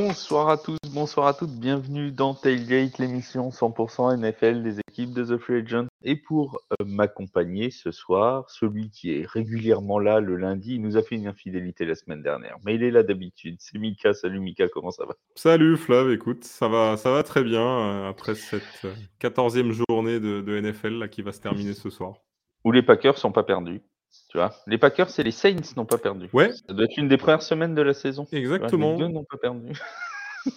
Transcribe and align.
Bonsoir 0.00 0.48
à 0.48 0.56
tous, 0.56 0.78
bonsoir 0.94 1.26
à 1.26 1.34
toutes, 1.34 1.50
bienvenue 1.50 2.12
dans 2.12 2.32
Tailgate, 2.32 2.98
l'émission 2.98 3.48
100% 3.48 4.16
NFL 4.16 4.62
des 4.62 4.78
équipes 4.78 5.12
de 5.12 5.24
The 5.24 5.38
Free 5.38 5.56
Agent. 5.56 5.86
Et 6.04 6.14
pour 6.14 6.62
euh, 6.70 6.84
m'accompagner 6.84 7.72
ce 7.72 7.90
soir, 7.90 8.48
celui 8.48 8.90
qui 8.90 9.12
est 9.12 9.26
régulièrement 9.26 9.98
là 9.98 10.20
le 10.20 10.36
lundi, 10.36 10.76
il 10.76 10.82
nous 10.82 10.96
a 10.96 11.02
fait 11.02 11.16
une 11.16 11.26
infidélité 11.26 11.84
la 11.84 11.96
semaine 11.96 12.22
dernière, 12.22 12.58
mais 12.64 12.76
il 12.76 12.84
est 12.84 12.92
là 12.92 13.02
d'habitude. 13.02 13.56
C'est 13.58 13.76
Mika, 13.76 14.14
salut 14.14 14.38
Mika, 14.38 14.68
comment 14.68 14.92
ça 14.92 15.04
va? 15.04 15.16
Salut 15.34 15.76
Flav, 15.76 16.12
écoute, 16.12 16.44
ça 16.44 16.68
va, 16.68 16.96
ça 16.96 17.10
va 17.10 17.24
très 17.24 17.42
bien 17.42 17.60
euh, 17.60 18.08
après 18.08 18.36
cette 18.36 18.62
euh, 18.84 18.94
quatorzième 19.18 19.72
journée 19.72 20.20
de, 20.20 20.42
de 20.42 20.60
NFL 20.60 20.96
là, 20.96 21.08
qui 21.08 21.22
va 21.22 21.32
se 21.32 21.40
terminer 21.40 21.72
ce 21.72 21.90
soir. 21.90 22.18
Où 22.62 22.70
les 22.70 22.82
Packers 22.82 23.18
sont 23.18 23.32
pas 23.32 23.42
perdus. 23.42 23.82
Tu 24.28 24.36
vois, 24.38 24.54
les 24.66 24.78
Packers 24.78 25.08
et 25.18 25.22
les 25.22 25.30
Saints 25.30 25.56
n'ont 25.76 25.86
pas 25.86 25.98
perdu. 25.98 26.28
Ouais, 26.32 26.52
Ça 26.52 26.74
doit 26.74 26.84
être 26.84 26.96
une 26.98 27.08
des 27.08 27.16
premières 27.16 27.42
semaines 27.42 27.74
de 27.74 27.82
la 27.82 27.94
saison. 27.94 28.26
Exactement. 28.32 28.92
Les 28.92 28.98
deux 28.98 29.08
n'ont 29.08 29.24
pas 29.24 29.38
perdu. 29.38 29.72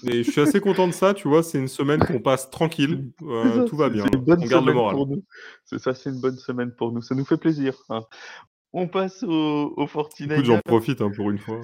Et 0.07 0.23
je 0.23 0.31
suis 0.31 0.39
assez 0.41 0.61
content 0.61 0.87
de 0.87 0.93
ça, 0.93 1.13
tu 1.13 1.27
vois, 1.27 1.43
c'est 1.43 1.57
une 1.57 1.67
semaine 1.67 1.99
qu'on 1.99 2.19
passe 2.19 2.49
tranquille, 2.49 3.11
euh, 3.23 3.55
ça, 3.55 3.63
tout 3.65 3.75
va 3.75 3.89
bien, 3.89 4.03
c'est 4.05 4.15
une 4.15 4.23
bonne 4.23 4.39
on 4.41 4.45
garde 4.45 4.63
le 4.65 4.71
semaine 4.71 4.75
moral. 4.75 4.95
pour 4.95 5.07
nous. 5.07 5.23
C'est 5.65 5.79
ça, 5.79 5.93
c'est 5.93 6.11
une 6.11 6.21
bonne 6.21 6.37
semaine 6.37 6.71
pour 6.71 6.91
nous. 6.93 7.01
Ça 7.01 7.15
nous 7.15 7.25
fait 7.25 7.35
plaisir. 7.37 7.75
hein. 7.89 8.01
On 8.73 8.87
passe 8.87 9.23
aux, 9.23 9.71
Écoute, 9.73 10.11
49ers. 10.19 10.43
j'en 10.45 10.59
profite 10.59 11.01
hein, 11.01 11.11
pour 11.13 11.29
une 11.29 11.39
fois. 11.39 11.59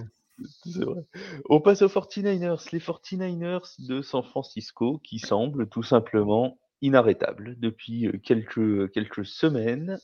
C'est 0.66 0.83
vrai. 0.83 1.02
On 1.49 1.61
passe 1.61 1.81
aux 1.83 1.88
49ers. 1.88 2.67
Les 2.73 2.79
49ers 2.79 3.75
de 3.88 4.02
San 4.02 4.23
Francisco 4.23 4.99
qui 5.03 5.19
semblent 5.19 5.69
tout 5.69 5.83
simplement 5.83 6.57
inarrêtables 6.81 7.55
depuis 7.59 8.11
quelques, 8.23 8.92
quelques 8.92 9.25
semaines. 9.25 10.00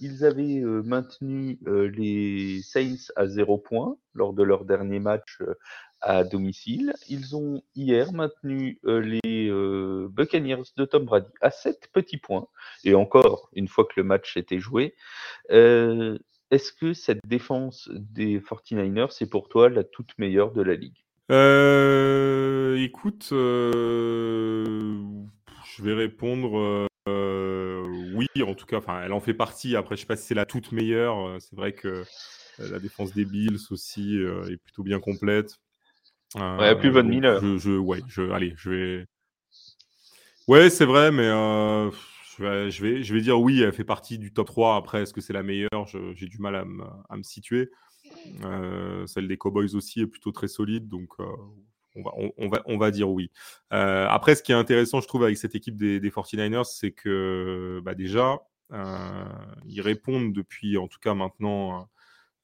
Ils 0.00 0.24
avaient 0.24 0.60
maintenu 0.60 1.58
les 1.66 2.60
Saints 2.62 3.12
à 3.16 3.26
zéro 3.26 3.58
point 3.58 3.96
lors 4.14 4.32
de 4.32 4.42
leur 4.42 4.64
dernier 4.64 5.00
match 5.00 5.38
à 6.00 6.24
domicile. 6.24 6.94
Ils 7.08 7.36
ont 7.36 7.62
hier 7.74 8.12
maintenu 8.12 8.78
les 8.84 9.50
Buccaneers 10.10 10.62
de 10.76 10.84
Tom 10.84 11.04
Brady 11.04 11.28
à 11.40 11.50
7 11.50 11.88
petits 11.92 12.18
points. 12.18 12.46
Et 12.84 12.94
encore, 12.94 13.48
une 13.54 13.68
fois 13.68 13.84
que 13.84 13.94
le 13.96 14.04
match 14.04 14.36
était 14.36 14.60
joué, 14.60 14.94
est-ce 15.48 16.72
que 16.72 16.92
cette 16.92 17.26
défense 17.26 17.88
des 17.94 18.38
49ers, 18.38 19.10
c'est 19.10 19.30
pour 19.30 19.48
toi 19.48 19.70
la 19.70 19.84
toute 19.84 20.10
meilleure 20.18 20.52
de 20.52 20.60
la 20.60 20.74
ligue? 20.74 21.02
Euh, 21.30 22.76
écoute, 22.76 23.28
je 25.76 25.82
vais 25.82 25.94
répondre 25.94 26.88
euh, 27.08 27.84
oui, 28.14 28.26
en 28.42 28.54
tout 28.54 28.66
cas, 28.66 28.78
enfin, 28.78 29.02
elle 29.02 29.12
en 29.12 29.20
fait 29.20 29.34
partie. 29.34 29.74
Après, 29.76 29.96
je 29.96 30.02
sais 30.02 30.06
pas 30.06 30.16
si 30.16 30.26
c'est 30.26 30.34
la 30.34 30.46
toute 30.46 30.72
meilleure. 30.72 31.26
euh, 31.26 31.38
C'est 31.40 31.56
vrai 31.56 31.72
que 31.72 31.88
euh, 31.88 32.04
la 32.58 32.78
défense 32.78 33.12
des 33.12 33.24
Bills 33.24 33.58
aussi 33.70 34.18
euh, 34.18 34.48
est 34.50 34.56
plutôt 34.56 34.82
bien 34.82 35.00
complète. 35.00 35.58
Ouais, 36.36 36.74
plus 36.76 36.88
Euh, 36.88 36.92
Von 36.92 37.04
Miller. 37.04 37.42
je, 37.42 37.58
je, 37.58 37.72
ouais, 37.72 38.02
je, 38.08 38.30
allez, 38.30 38.54
je 38.56 38.70
vais. 38.70 39.06
Ouais, 40.48 40.70
c'est 40.70 40.84
vrai, 40.84 41.10
mais 41.12 41.26
euh, 41.26 41.90
je, 42.36 42.42
vais, 42.42 42.70
je, 42.70 42.82
vais, 42.82 43.02
je 43.02 43.14
vais 43.14 43.20
dire 43.20 43.40
oui, 43.40 43.60
elle 43.62 43.72
fait 43.72 43.84
partie 43.84 44.18
du 44.18 44.32
top 44.32 44.46
3. 44.48 44.76
Après, 44.76 45.02
est-ce 45.02 45.12
que 45.12 45.20
c'est 45.20 45.32
la 45.32 45.42
meilleure? 45.42 45.86
J'ai 46.14 46.26
du 46.26 46.38
mal 46.38 46.56
à 46.56 46.64
me, 46.64 46.84
à 47.08 47.16
me 47.16 47.22
situer. 47.22 47.70
Euh, 48.44 49.06
celle 49.06 49.28
des 49.28 49.36
Cowboys 49.36 49.74
aussi 49.74 50.00
est 50.00 50.06
plutôt 50.06 50.32
très 50.32 50.48
solide, 50.48 50.88
donc 50.88 51.10
euh, 51.20 51.24
on, 51.94 52.78
va, 52.78 52.90
dire 52.90 53.10
oui. 53.10 53.30
Euh, 53.72 54.06
après, 54.08 54.34
ce 54.34 54.42
qui 54.42 54.52
est 54.52 54.54
intéressant, 54.54 55.00
je 55.00 55.08
trouve, 55.08 55.24
avec 55.24 55.36
cette 55.36 55.54
équipe 55.54 55.76
des, 55.76 56.00
des 56.00 56.10
49ers, 56.10 56.64
c'est 56.64 56.92
que 56.92 57.80
bah, 57.84 57.94
déjà, 57.94 58.38
euh, 58.72 59.24
ils 59.66 59.80
répondent 59.80 60.32
depuis, 60.32 60.78
en 60.78 60.88
tout 60.88 60.98
cas 61.00 61.14
maintenant, 61.14 61.88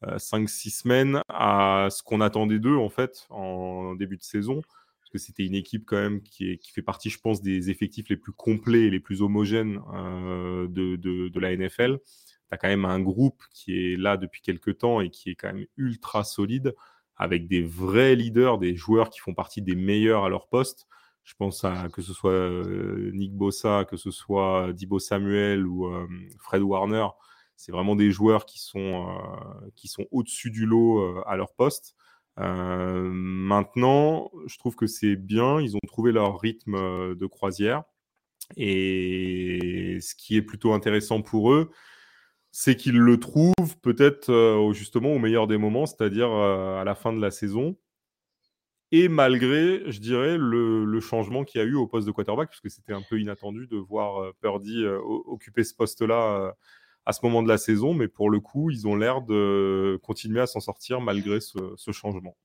euh, 0.04 0.16
5-6 0.19 0.82
semaines 0.82 1.20
à 1.28 1.88
ce 1.91 2.03
qu'on 2.03 2.20
attendait 2.20 2.59
d'eux, 2.59 2.76
en 2.76 2.88
fait, 2.88 3.26
en 3.31 3.94
début 3.94 4.16
de 4.16 4.22
saison. 4.22 4.62
Parce 5.00 5.10
que 5.10 5.19
c'était 5.19 5.47
une 5.47 5.54
équipe 5.54 5.84
quand 5.86 5.97
même 5.97 6.22
qui, 6.22 6.59
fait 6.72 6.82
partie, 6.82 7.09
je 7.09 7.19
pense, 7.19 7.41
des 7.41 7.70
effectifs 7.70 8.10
les 8.10 8.16
plus 8.16 8.32
complets 8.32 8.82
et 8.82 8.91
les 8.91 9.00
plus 9.00 9.22
homogènes 9.22 9.80
euh, 9.94 10.69
de, 10.69 10.97
de, 10.97 11.28
de 11.28 11.41
la 11.41 11.56
NFL. 11.56 11.98
Tu 11.98 12.54
as 12.54 12.59
quand 12.59 12.69
même 12.69 12.84
un 12.84 13.00
groupe 13.00 13.42
qui 13.50 13.72
est 13.75 13.97
là 13.97 14.19
depuis 14.19 14.42
quelques 14.42 14.78
temps 14.78 15.00
et 15.00 15.09
qui 15.10 15.30
est 15.30 15.34
quand 15.34 15.53
même 15.53 15.66
ultra 15.78 16.25
solide, 16.25 16.75
avec 17.18 17.48
des 17.48 17.62
vrais 17.62 18.14
leaders, 18.14 18.58
des 18.58 18.76
joueurs 18.76 19.10
qui 19.10 19.20
font 19.20 19.34
partie 19.34 19.62
des 19.62 19.74
meilleurs 19.74 20.24
à 20.24 20.28
leur 20.28 20.48
poste. 20.48 20.86
Je 21.24 21.34
pense 21.34 21.64
à 21.64 21.88
que 21.92 22.00
ce 22.00 22.14
soit 22.14 22.30
euh, 22.30 23.10
Nick 23.12 23.34
Bossa, 23.34 23.84
que 23.84 23.96
ce 23.96 24.10
soit 24.10 24.72
Dibo 24.72 24.98
Samuel 24.98 25.66
ou 25.66 25.86
euh, 25.86 26.06
Fred 26.38 26.62
Warner. 26.62 27.06
C'est 27.56 27.72
vraiment 27.72 27.96
des 27.96 28.10
joueurs 28.10 28.46
qui 28.46 28.60
sont, 28.60 29.08
euh, 29.08 29.70
qui 29.74 29.88
sont 29.88 30.06
au-dessus 30.10 30.50
du 30.50 30.64
lot 30.64 31.00
euh, 31.00 31.22
à 31.26 31.36
leur 31.36 31.52
poste. 31.54 31.96
Euh, 32.38 33.10
maintenant, 33.12 34.30
je 34.46 34.56
trouve 34.58 34.76
que 34.76 34.86
c'est 34.86 35.16
bien. 35.16 35.60
Ils 35.60 35.76
ont 35.76 35.80
trouvé 35.86 36.12
leur 36.12 36.40
rythme 36.40 36.76
euh, 36.76 37.14
de 37.14 37.26
croisière. 37.26 37.82
Et 38.56 39.98
ce 40.00 40.14
qui 40.14 40.36
est 40.36 40.42
plutôt 40.42 40.72
intéressant 40.72 41.20
pour 41.20 41.52
eux, 41.52 41.70
c'est 42.60 42.74
qu'ils 42.74 42.98
le 42.98 43.20
trouvent 43.20 43.78
peut-être 43.82 44.30
euh, 44.30 44.72
justement 44.72 45.12
au 45.12 45.20
meilleur 45.20 45.46
des 45.46 45.58
moments, 45.58 45.86
c'est-à-dire 45.86 46.28
euh, 46.28 46.80
à 46.80 46.82
la 46.82 46.96
fin 46.96 47.12
de 47.12 47.20
la 47.20 47.30
saison. 47.30 47.76
Et 48.91 49.06
malgré, 49.06 49.88
je 49.92 50.00
dirais, 50.00 50.36
le, 50.36 50.98
changement 50.98 51.44
qu'il 51.44 51.60
y 51.60 51.64
a 51.64 51.66
eu 51.68 51.76
au 51.76 51.86
poste 51.86 52.08
de 52.08 52.10
quarterback, 52.10 52.48
parce 52.48 52.60
que 52.60 52.68
c'était 52.68 52.92
un 52.92 53.02
peu 53.08 53.20
inattendu 53.20 53.68
de 53.68 53.76
voir 53.76 54.24
euh, 54.24 54.32
Purdy 54.41 54.84
occuper 55.26 55.62
ce 55.62 55.72
poste-là 55.72 56.52
à 57.06 57.12
ce 57.12 57.20
moment 57.22 57.44
de 57.44 57.48
la 57.48 57.58
saison, 57.58 57.94
mais 57.94 58.08
pour 58.08 58.28
le 58.28 58.41
coup, 58.41 58.70
ils 58.70 58.88
ont 58.88 58.97
l'air 58.97 59.22
de 59.22 60.00
continuer 60.02 60.41
à 60.41 60.48
s'en 60.48 60.58
sortir 60.58 61.00
malgré 61.00 61.38
ce, 61.38 61.58
ce 61.76 61.92
changement. 61.92 62.36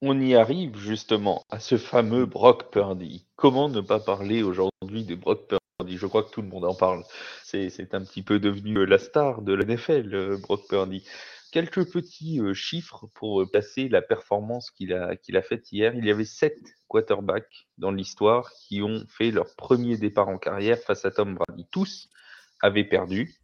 On 0.00 0.20
y 0.20 0.36
arrive 0.36 0.76
justement 0.76 1.42
à 1.50 1.58
ce 1.58 1.76
fameux 1.76 2.24
Brock 2.24 2.70
Purdy. 2.70 3.26
Comment 3.34 3.68
ne 3.68 3.80
pas 3.80 3.98
parler 3.98 4.44
aujourd'hui 4.44 5.02
de 5.04 5.16
Brock 5.16 5.48
Je 5.88 6.06
crois 6.06 6.22
que 6.22 6.30
tout 6.30 6.42
le 6.42 6.48
monde 6.48 6.64
en 6.64 6.74
parle. 6.74 7.04
C'est 7.44 7.94
un 7.94 8.02
petit 8.02 8.22
peu 8.22 8.38
devenu 8.38 8.78
euh, 8.78 8.84
la 8.84 8.98
star 8.98 9.42
de 9.42 9.52
la 9.52 9.64
NFL, 9.64 10.14
euh, 10.14 10.36
Brock 10.38 10.68
Purdy. 10.68 11.04
Quelques 11.52 11.90
petits 11.90 12.40
euh, 12.40 12.54
chiffres 12.54 13.06
pour 13.14 13.48
placer 13.50 13.88
la 13.88 14.02
performance 14.02 14.70
qu'il 14.70 14.92
a, 14.92 15.42
faite 15.42 15.70
hier. 15.72 15.94
Il 15.94 16.04
y 16.04 16.10
avait 16.10 16.24
sept 16.24 16.58
quarterbacks 16.88 17.68
dans 17.78 17.92
l'histoire 17.92 18.50
qui 18.52 18.82
ont 18.82 19.04
fait 19.08 19.30
leur 19.30 19.54
premier 19.56 19.96
départ 19.96 20.28
en 20.28 20.38
carrière 20.38 20.78
face 20.78 21.04
à 21.04 21.10
Tom 21.10 21.34
Brady. 21.34 21.66
Tous 21.70 22.08
avaient 22.60 22.84
perdu 22.84 23.36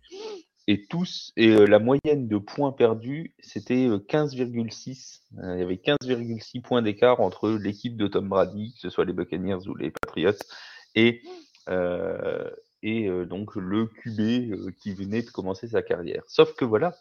et 0.69 0.87
tous 0.87 1.33
et 1.37 1.67
la 1.67 1.79
moyenne 1.79 2.29
de 2.29 2.39
points 2.39 2.73
perdus 2.73 3.35
c'était 3.41 3.89
euh, 3.89 3.99
15,6 3.99 5.21
Euh, 5.39 5.55
il 5.57 5.61
y 5.61 5.63
avait 5.63 5.77
15,6 5.77 6.63
points 6.63 6.83
d'écart 6.83 7.21
entre 7.21 7.51
l'équipe 7.51 7.97
de 7.97 8.07
Tom 8.07 8.29
Brady 8.29 8.75
que 8.75 8.81
ce 8.81 8.91
soit 8.91 9.05
les 9.05 9.13
Buccaneers 9.13 9.67
ou 9.67 9.75
les 9.75 9.91
Patriots 9.91 10.39
et 10.95 11.23
et 11.69 13.09
euh, 13.09 13.25
donc 13.25 13.55
le 13.55 13.87
QB 13.87 14.21
euh, 14.21 14.71
qui 14.81 14.93
venait 14.95 15.23
de 15.23 15.31
commencer 15.31 15.69
sa 15.69 15.83
carrière 15.83 16.25
sauf 16.27 16.55
que 16.55 16.65
voilà 16.65 16.95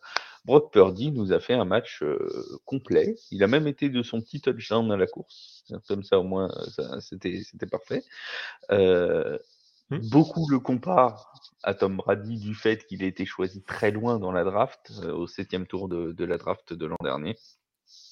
Brock 0.45 0.71
Purdy 0.71 1.11
nous 1.11 1.33
a 1.33 1.39
fait 1.39 1.53
un 1.53 1.65
match 1.65 2.03
euh, 2.03 2.59
complet 2.65 3.15
il 3.31 3.43
a 3.43 3.47
même 3.47 3.67
été 3.67 3.89
de 3.89 4.03
son 4.03 4.21
petit 4.21 4.41
touchdown 4.41 4.91
à 4.91 4.97
la 4.97 5.07
course 5.07 5.63
comme 5.87 6.03
ça 6.03 6.19
au 6.19 6.23
moins 6.23 6.51
euh, 6.79 6.99
c'était 6.99 7.41
c'était 7.43 7.65
parfait 7.65 8.03
euh, 8.71 9.37
Hmm. 9.91 9.99
Beaucoup 10.09 10.47
le 10.49 10.59
comparent 10.59 11.33
à 11.63 11.73
Tom 11.73 11.97
Brady 11.97 12.37
du 12.37 12.55
fait 12.55 12.85
qu'il 12.87 13.03
a 13.03 13.07
été 13.07 13.25
choisi 13.25 13.61
très 13.61 13.91
loin 13.91 14.19
dans 14.19 14.31
la 14.31 14.45
draft, 14.45 14.89
euh, 15.03 15.11
au 15.11 15.27
septième 15.27 15.67
tour 15.67 15.89
de, 15.89 16.13
de 16.13 16.25
la 16.25 16.37
draft 16.37 16.71
de 16.71 16.85
l'an 16.85 16.95
dernier. 17.03 17.37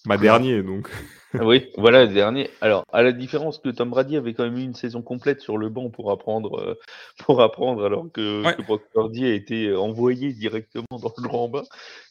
Ma 0.06 0.18
dernier, 0.18 0.64
donc. 0.64 0.90
Ah 1.36 1.46
oui, 1.46 1.68
voilà 1.78 2.06
le 2.06 2.14
dernier. 2.14 2.50
Alors, 2.60 2.84
à 2.92 3.04
la 3.04 3.12
différence 3.12 3.60
que 3.60 3.70
Tom 3.70 3.92
Brady 3.92 4.18
avait 4.18 4.34
quand 4.34 4.46
même 4.46 4.58
eu 4.58 4.64
une 4.64 4.74
saison 4.74 5.04
complète 5.04 5.42
sur 5.42 5.60
le 5.60 5.70
banc 5.70 5.92
pour 5.92 6.10
apprendre, 6.10 6.60
euh, 6.60 6.74
pour 7.20 7.42
apprendre 7.44 7.86
alors 7.86 8.12
que, 8.12 8.44
Ouais. 8.44 8.56
que 8.56 8.64
Brock 8.64 8.82
Purdy 8.92 9.26
a 9.26 9.34
été 9.36 9.76
envoyé 9.76 10.34
directement 10.34 10.86
dans 10.90 11.14
le 11.16 11.22
grand 11.22 11.48
bain. 11.48 11.62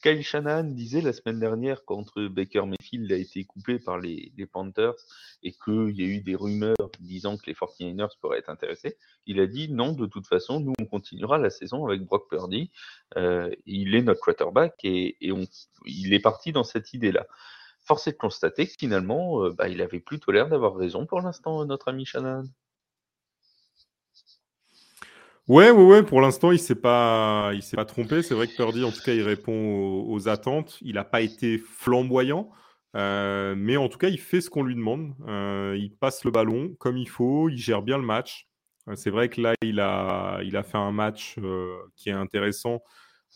Kyle 0.05 0.23
Shanahan 0.23 0.65
disait 0.65 1.01
la 1.01 1.13
semaine 1.13 1.41
dernière 1.41 1.81
euh, 2.17 2.29
Baker 2.29 2.63
Mayfield 2.67 3.11
a 3.11 3.17
été 3.17 3.43
coupé 3.43 3.81
par 3.81 3.99
les, 3.99 4.31
les 4.37 4.47
Panthers 4.47 4.95
et 5.43 5.51
qu'il 5.51 5.97
y 6.01 6.03
a 6.05 6.07
eu 6.07 6.21
des 6.21 6.37
rumeurs 6.37 6.77
disant 7.01 7.37
que 7.39 7.47
les 7.47 7.55
49ers 7.55 8.11
pourraient 8.21 8.39
être 8.39 8.51
intéressés, 8.51 8.97
il 9.27 9.41
a 9.41 9.47
dit 9.49 9.69
non, 9.69 9.93
de 9.93 10.07
toute 10.07 10.29
façon, 10.29 10.61
nous 10.61 10.75
on 10.81 10.85
continuera 10.85 11.39
la 11.39 11.51
saison 11.51 11.85
avec 11.87 12.03
Brock 12.03 12.29
Purdy. 12.31 12.71
Euh, 13.17 13.51
il 13.67 13.97
est 13.97 14.03
notre 14.03 14.21
quarterback 14.21 14.75
et, 14.85 15.17
et 15.21 15.33
on, 15.33 15.45
il 15.87 16.15
est 16.15 16.21
parti 16.21 16.53
dans 16.53 16.65
cette 16.65 16.93
idée-là. 16.95 17.27
Force 17.89 18.07
est 18.07 18.13
de 18.13 18.17
constater 18.19 18.67
que 18.67 18.75
finalement, 18.79 19.45
euh, 19.45 19.51
bah, 19.51 19.69
il 19.69 19.81
avait 19.81 19.99
plutôt 19.99 20.31
l'air 20.31 20.51
d'avoir 20.51 20.77
raison 20.77 21.07
pour 21.07 21.23
l'instant, 21.23 21.65
notre 21.65 21.89
ami 21.89 22.05
Shanahan. 22.05 22.45
Ouais, 25.49 25.71
ouais, 25.71 25.83
ouais. 25.83 26.03
Pour 26.03 26.21
l'instant, 26.21 26.53
il 26.53 26.59
s'est 26.59 26.75
pas, 26.75 27.53
il 27.55 27.63
s'est 27.63 27.77
pas 27.77 27.87
trompé. 27.87 28.23
C'est 28.23 28.35
vrai 28.35 28.47
que 28.47 28.55
Purdy, 28.55 28.85
en 28.85 28.91
tout 28.93 29.01
cas, 29.01 29.15
il 29.15 29.23
répond 29.23 30.05
aux, 30.07 30.29
attentes. 30.29 30.77
Il 30.83 30.97
n'a 30.97 31.05
pas 31.05 31.23
été 31.23 31.57
flamboyant, 31.57 32.51
euh, 32.95 33.55
mais 33.57 33.79
en 33.79 33.89
tout 33.89 33.97
cas, 33.97 34.09
il 34.09 34.21
fait 34.21 34.43
ce 34.43 34.51
qu'on 34.51 34.65
lui 34.65 34.75
demande. 34.75 35.15
Euh, 35.27 35.75
il 35.79 35.91
passe 35.97 36.25
le 36.25 36.31
ballon 36.31 36.75
comme 36.79 36.99
il 36.99 37.09
faut. 37.09 37.49
Il 37.49 37.57
gère 37.57 37.81
bien 37.81 37.97
le 37.97 38.05
match. 38.05 38.49
C'est 38.97 39.11
vrai 39.11 39.31
que 39.31 39.41
là, 39.41 39.55
il 39.63 39.81
a, 39.81 40.41
il 40.43 40.59
a 40.59 40.63
fait 40.63 40.77
un 40.77 40.93
match 40.93 41.37
qui 41.97 42.11
est 42.11 42.13
intéressant. 42.13 42.83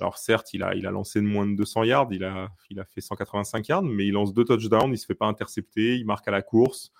Alors 0.00 0.18
certes, 0.18 0.52
il 0.54 0.62
a, 0.62 0.74
il 0.74 0.86
a 0.86 0.90
lancé 0.90 1.20
de 1.20 1.26
moins 1.26 1.46
de 1.46 1.54
200 1.56 1.84
yards. 1.84 2.08
Il 2.12 2.24
a, 2.24 2.50
il 2.70 2.80
a 2.80 2.84
fait 2.84 3.00
185 3.00 3.68
yards, 3.68 3.82
mais 3.82 4.06
il 4.06 4.12
lance 4.12 4.32
deux 4.34 4.44
touchdowns. 4.44 4.92
Il 4.92 4.98
se 4.98 5.06
fait 5.06 5.14
pas 5.14 5.26
intercepter. 5.26 5.96
Il 5.96 6.06
marque 6.06 6.26
à 6.28 6.30
la 6.30 6.42
course. 6.42 6.92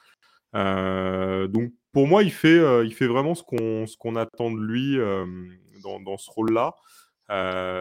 donc 0.54 1.72
pour 1.92 2.06
moi, 2.06 2.22
il 2.22 2.32
fait, 2.32 2.86
il 2.86 2.94
fait 2.94 3.06
vraiment 3.06 3.34
ce 3.34 3.42
qu'on 3.42 4.16
attend 4.16 4.50
de 4.50 4.60
lui 4.60 4.96
dans, 5.82 6.00
dans, 6.00 6.16
ce 6.16 6.30
rôle-là. 6.30 6.74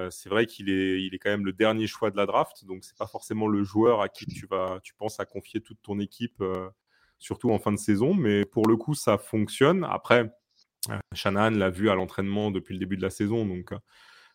c'est 0.09 0.29
vrai 0.29 0.45
qu'il 0.45 0.69
est, 0.69 1.01
il 1.01 1.13
est 1.13 1.19
quand 1.19 1.29
même 1.29 1.45
le 1.45 1.53
dernier 1.53 1.87
choix 1.87 2.11
de 2.11 2.17
la 2.17 2.25
draft, 2.25 2.65
donc 2.65 2.83
c'est 2.83 2.97
pas 2.97 3.07
forcément 3.07 3.47
le 3.47 3.63
joueur 3.63 4.01
à 4.01 4.09
qui 4.09 4.25
tu 4.25 4.47
vas, 4.47 4.79
tu 4.83 4.93
penses 4.95 5.19
à 5.19 5.25
confier 5.25 5.61
toute 5.61 5.81
ton 5.81 5.99
équipe, 5.99 6.43
surtout 7.21 7.51
en 7.51 7.59
fin 7.59 7.71
de 7.71 7.77
saison. 7.77 8.13
Mais 8.13 8.45
pour 8.45 8.67
le 8.67 8.75
coup, 8.75 8.95
ça 8.95 9.17
fonctionne. 9.17 9.85
Après, 9.89 10.29
Shanahan 11.13 11.51
l'a 11.51 11.69
vu 11.69 11.89
à 11.89 11.95
l'entraînement 11.95 12.51
depuis 12.51 12.73
le 12.73 12.79
début 12.79 12.97
de 12.97 13.01
la 13.01 13.09
saison, 13.09 13.45
donc 13.45 13.73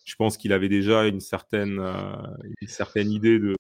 je 0.06 0.14
pense 0.17 0.38
qu'il 0.38 0.55
avait 0.55 0.70
déjà 0.70 1.06
une 1.06 1.20
certaine, 1.20 1.79
une 2.62 2.69
certaine 2.69 3.11
idée 3.11 3.38
de, 3.38 3.56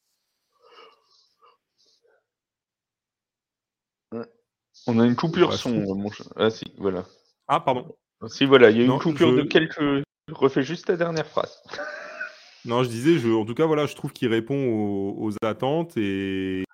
On 4.86 4.98
a 5.00 5.06
une 5.06 5.16
coupure 5.16 5.52
son, 5.54 5.70
mon 5.70 6.10
Ah 6.36 6.50
si, 6.50 6.64
voilà. 6.78 7.04
Ah, 7.48 7.60
pardon. 7.60 7.96
Si, 8.28 8.44
voilà, 8.44 8.70
il 8.70 8.78
y 8.78 8.80
a 8.80 8.84
une 8.84 8.98
coupure 8.98 9.34
de 9.34 9.42
quelques... 9.42 10.04
Refais 10.32 10.62
juste 10.62 10.86
ta 10.86 10.96
dernière 10.96 11.26
phrase. 11.26 11.62
Non, 12.64 12.82
je 12.82 12.88
disais, 12.88 13.20
je, 13.20 13.28
en 13.28 13.44
tout 13.44 13.54
cas, 13.54 13.64
voilà, 13.64 13.86
je 13.86 13.94
trouve 13.94 14.12
qu'il 14.12 14.26
répond 14.26 14.56
aux, 15.16 15.30
attentes 15.44 15.96
et, 15.96 16.64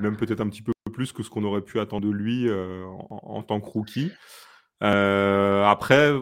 même 0.00 0.16
peut-être 0.16 0.40
un 0.40 0.48
petit 0.48 0.62
peu 0.62 0.72
plus 0.90 1.12
que 1.12 1.22
ce 1.22 1.28
qu'on 1.28 1.44
aurait 1.44 1.60
pu 1.60 1.80
attendre 1.80 2.06
de 2.06 2.10
lui 2.10 2.48
euh, 2.48 2.86
en, 3.10 3.42
tant 3.42 3.60
que 3.60 3.66
rookie. 3.66 4.10
Euh, 4.82 5.62
après, 5.64 6.14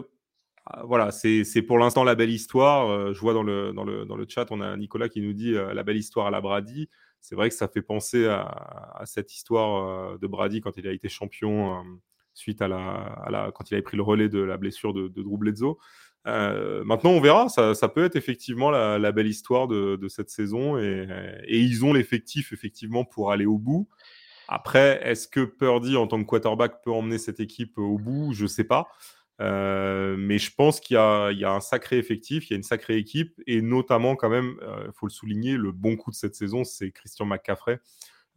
voilà, 0.85 1.11
c'est 1.11 1.61
pour 1.61 1.77
l'instant 1.77 2.03
la 2.03 2.15
belle 2.15 2.31
histoire. 2.31 2.89
Euh, 2.89 3.13
je 3.13 3.19
vois 3.19 3.33
dans 3.33 3.43
le, 3.43 3.73
dans, 3.73 3.83
le, 3.83 4.05
dans 4.05 4.15
le 4.15 4.25
chat, 4.27 4.47
on 4.51 4.61
a 4.61 4.75
Nicolas 4.77 5.09
qui 5.09 5.21
nous 5.21 5.33
dit 5.33 5.53
la 5.53 5.83
belle 5.83 5.97
histoire 5.97 6.27
à 6.27 6.31
la 6.31 6.41
Brady 6.41 6.89
c'est 7.23 7.35
vrai 7.35 7.47
que 7.47 7.55
ça 7.55 7.69
fait 7.69 7.81
penser 7.81 8.27
à, 8.27 9.01
cette 9.05 9.33
histoire 9.33 9.87
euh, 9.87 10.17
de 10.17 10.27
Brady 10.27 10.59
quand 10.59 10.75
il 10.75 10.85
a 10.87 10.91
été 10.91 11.07
champion 11.07 11.79
euh, 11.79 11.83
suite 12.33 12.61
à 12.61 12.67
la, 12.67 13.51
quand 13.55 13.71
il 13.71 13.75
avait 13.75 13.81
pris 13.81 13.95
le 13.95 14.03
relais 14.03 14.27
de 14.27 14.39
la 14.39 14.57
blessure 14.57 14.93
de, 14.93 15.07
de 15.07 15.21
Drew 15.21 15.37
Bledsoe. 15.37 15.77
Euh, 16.27 16.83
maintenant, 16.83 17.11
on 17.11 17.21
verra. 17.21 17.47
Ça, 17.47 17.87
peut 17.87 18.03
être 18.03 18.17
effectivement 18.17 18.71
la, 18.71 19.11
belle 19.13 19.27
histoire 19.27 19.69
de, 19.69 20.07
cette 20.09 20.29
saison 20.29 20.77
et, 20.77 21.07
ils 21.47 21.85
ont 21.85 21.93
l'effectif 21.93 22.51
effectivement 22.51 23.05
pour 23.05 23.31
aller 23.31 23.45
au 23.45 23.57
bout. 23.57 23.87
Après, 24.49 24.99
est-ce 25.03 25.29
que 25.29 25.45
Purdy 25.45 25.95
en 25.95 26.07
tant 26.07 26.21
que 26.21 26.27
quarterback 26.27 26.83
peut 26.83 26.91
emmener 26.91 27.19
cette 27.19 27.39
équipe 27.39 27.77
au 27.77 27.97
bout? 27.97 28.33
Je 28.33 28.43
ne 28.43 28.47
sais 28.47 28.65
pas. 28.65 28.89
Euh, 29.43 30.15
mais 30.17 30.37
je 30.37 30.53
pense 30.55 30.79
qu'il 30.79 30.95
y, 30.95 30.97
a 30.97 31.51
un 31.51 31.59
sacré 31.59 31.97
effectif, 31.97 32.49
il 32.49 32.53
y 32.53 32.53
a 32.53 32.57
une 32.57 32.63
sacrée 32.63 32.97
équipe, 32.97 33.41
et 33.45 33.61
notamment 33.61 34.15
quand 34.15 34.29
même, 34.29 34.55
il 34.61 34.67
euh, 34.67 34.91
faut 34.93 35.05
le 35.05 35.11
souligner, 35.11 35.57
le 35.57 35.71
bon 35.71 35.97
coup 35.97 36.11
de 36.11 36.15
cette 36.15 36.35
saison, 36.35 36.63
c'est 36.63 36.91
Christian 36.91 37.25
McCaffrey, 37.25 37.79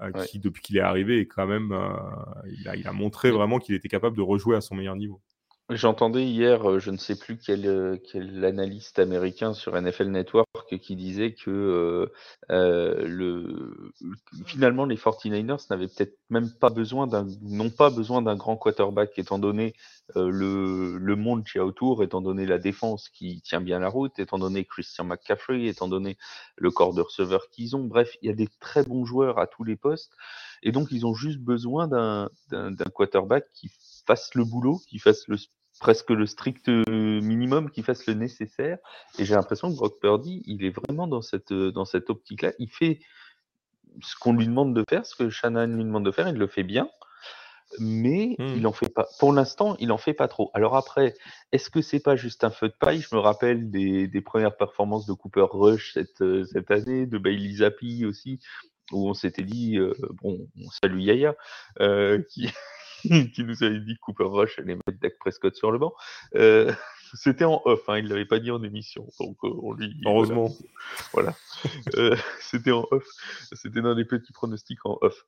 euh, 0.00 0.10
qui 0.24 0.40
depuis 0.40 0.62
qu'il 0.62 0.76
est 0.76 0.80
arrivé, 0.80 1.20
est 1.20 1.26
quand 1.26 1.46
même, 1.46 1.72
il 2.46 2.86
a 2.86 2.92
montré 2.92 3.30
vraiment 3.30 3.58
qu'il 3.58 3.74
était 3.74 3.88
capable 3.88 4.16
de 4.16 4.22
rejouer 4.22 4.56
à 4.56 4.60
son 4.60 4.74
meilleur 4.74 4.96
niveau. 4.96 5.20
J'entendais 5.68 6.24
hier, 6.24 6.70
euh, 6.70 6.78
je 6.78 6.92
ne 6.92 6.96
sais 6.96 7.18
plus 7.18 7.36
quel, 7.38 7.66
euh, 7.66 7.96
quel 8.12 8.44
analyste 8.44 9.00
américain 9.00 9.52
sur 9.52 9.74
NFL 9.74 10.10
Network 10.10 10.78
qui 10.80 10.94
disait 10.94 11.34
que 11.34 12.08
euh, 12.52 13.04
le, 13.04 13.92
finalement 14.44 14.84
les 14.84 14.94
49ers 14.94 15.66
n'avaient 15.68 15.88
peut-être 15.88 16.16
même 16.30 16.52
pas 16.52 16.70
besoin 16.70 17.08
d'un, 17.08 17.26
n'ont 17.42 17.70
pas 17.70 17.90
besoin 17.90 18.22
d'un 18.22 18.36
grand 18.36 18.56
quarterback 18.56 19.18
étant 19.18 19.40
donné 19.40 19.74
le, 20.14 20.98
le 20.98 21.16
monde 21.16 21.44
qui 21.44 21.58
y 21.58 21.60
a 21.60 21.64
autour, 21.66 22.04
étant 22.04 22.20
donné 22.20 22.46
la 22.46 22.58
défense 22.58 23.08
qui 23.08 23.40
tient 23.40 23.60
bien 23.60 23.80
la 23.80 23.88
route, 23.88 24.20
étant 24.20 24.38
donné 24.38 24.64
Christian 24.64 25.04
McCaffrey, 25.04 25.66
étant 25.66 25.88
donné 25.88 26.16
le 26.56 26.70
corps 26.70 26.94
de 26.94 27.00
receveur 27.00 27.50
qu'ils 27.50 27.74
ont. 27.74 27.82
Bref, 27.82 28.16
il 28.22 28.28
y 28.28 28.30
a 28.30 28.36
des 28.36 28.48
très 28.60 28.84
bons 28.84 29.04
joueurs 29.04 29.40
à 29.40 29.48
tous 29.48 29.64
les 29.64 29.74
postes 29.74 30.12
et 30.62 30.70
donc 30.70 30.92
ils 30.92 31.06
ont 31.06 31.14
juste 31.14 31.40
besoin 31.40 31.88
d'un, 31.88 32.30
d'un, 32.50 32.70
d'un 32.70 32.84
quarterback 32.84 33.46
qui 33.52 33.68
fasse 34.06 34.34
le 34.34 34.44
boulot, 34.44 34.80
qui 34.88 34.98
fasse 34.98 35.28
le 35.28 35.36
presque 35.80 36.10
le 36.10 36.26
strict 36.26 36.68
minimum, 36.68 37.70
qui 37.70 37.82
fasse 37.82 38.06
le 38.06 38.14
nécessaire. 38.14 38.78
Et 39.18 39.24
j'ai 39.24 39.34
l'impression 39.34 39.70
que 39.70 39.76
Brock 39.76 40.00
Purdy, 40.00 40.42
il 40.46 40.64
est 40.64 40.70
vraiment 40.70 41.06
dans 41.06 41.22
cette, 41.22 41.52
dans 41.52 41.84
cette 41.84 42.10
optique-là. 42.10 42.52
Il 42.58 42.70
fait 42.70 43.00
ce 44.02 44.14
qu'on 44.16 44.34
lui 44.34 44.46
demande 44.46 44.74
de 44.74 44.84
faire, 44.88 45.06
ce 45.06 45.14
que 45.14 45.30
Shannon 45.30 45.66
lui 45.66 45.84
demande 45.84 46.04
de 46.04 46.10
faire, 46.10 46.28
il 46.28 46.36
le 46.36 46.46
fait 46.46 46.62
bien. 46.62 46.88
Mais 47.80 48.36
mmh. 48.38 48.46
il 48.56 48.66
en 48.66 48.72
fait 48.72 48.88
pas. 48.88 49.08
Pour 49.18 49.32
l'instant, 49.32 49.76
il 49.80 49.90
en 49.90 49.98
fait 49.98 50.14
pas 50.14 50.28
trop. 50.28 50.50
Alors 50.54 50.76
après, 50.76 51.14
est-ce 51.50 51.68
que 51.68 51.82
c'est 51.82 52.00
pas 52.00 52.14
juste 52.14 52.44
un 52.44 52.50
feu 52.50 52.68
de 52.68 52.74
paille? 52.78 53.00
Je 53.00 53.14
me 53.14 53.20
rappelle 53.20 53.70
des, 53.70 54.06
des, 54.06 54.20
premières 54.20 54.56
performances 54.56 55.04
de 55.04 55.12
Cooper 55.12 55.46
Rush 55.50 55.94
cette, 55.94 56.22
cette 56.46 56.70
année, 56.70 57.06
de 57.06 57.18
Bailey 57.18 57.56
Zappi 57.56 58.06
aussi, 58.06 58.38
où 58.92 59.08
on 59.08 59.14
s'était 59.14 59.42
dit, 59.42 59.78
bon, 60.22 60.48
on 60.56 60.70
salue 60.70 61.00
Yaya, 61.00 61.34
euh, 61.80 62.22
qui, 62.30 62.48
qui 63.34 63.44
nous 63.44 63.62
avait 63.62 63.80
dit 63.80 63.94
que 63.94 64.00
Cooper 64.00 64.24
Rush 64.24 64.58
allait 64.58 64.74
mettre 64.74 65.00
Dak 65.00 65.18
Prescott 65.18 65.54
sur 65.54 65.70
le 65.70 65.78
banc. 65.78 65.94
Euh, 66.34 66.72
c'était 67.14 67.44
en 67.44 67.62
off, 67.64 67.88
hein, 67.88 67.98
il 67.98 68.04
ne 68.04 68.10
l'avait 68.10 68.26
pas 68.26 68.38
dit 68.38 68.50
en 68.50 68.62
émission. 68.62 69.06
Donc 69.20 69.36
euh, 69.44 69.50
on 69.62 69.72
lui. 69.72 69.94
Heureusement. 70.04 70.50
Voilà. 71.12 71.34
euh, 71.96 72.16
c'était 72.40 72.72
en 72.72 72.86
off. 72.90 73.06
C'était 73.52 73.80
dans 73.80 73.94
des 73.94 74.04
petits 74.04 74.32
pronostics 74.32 74.84
en 74.84 74.98
off. 75.00 75.24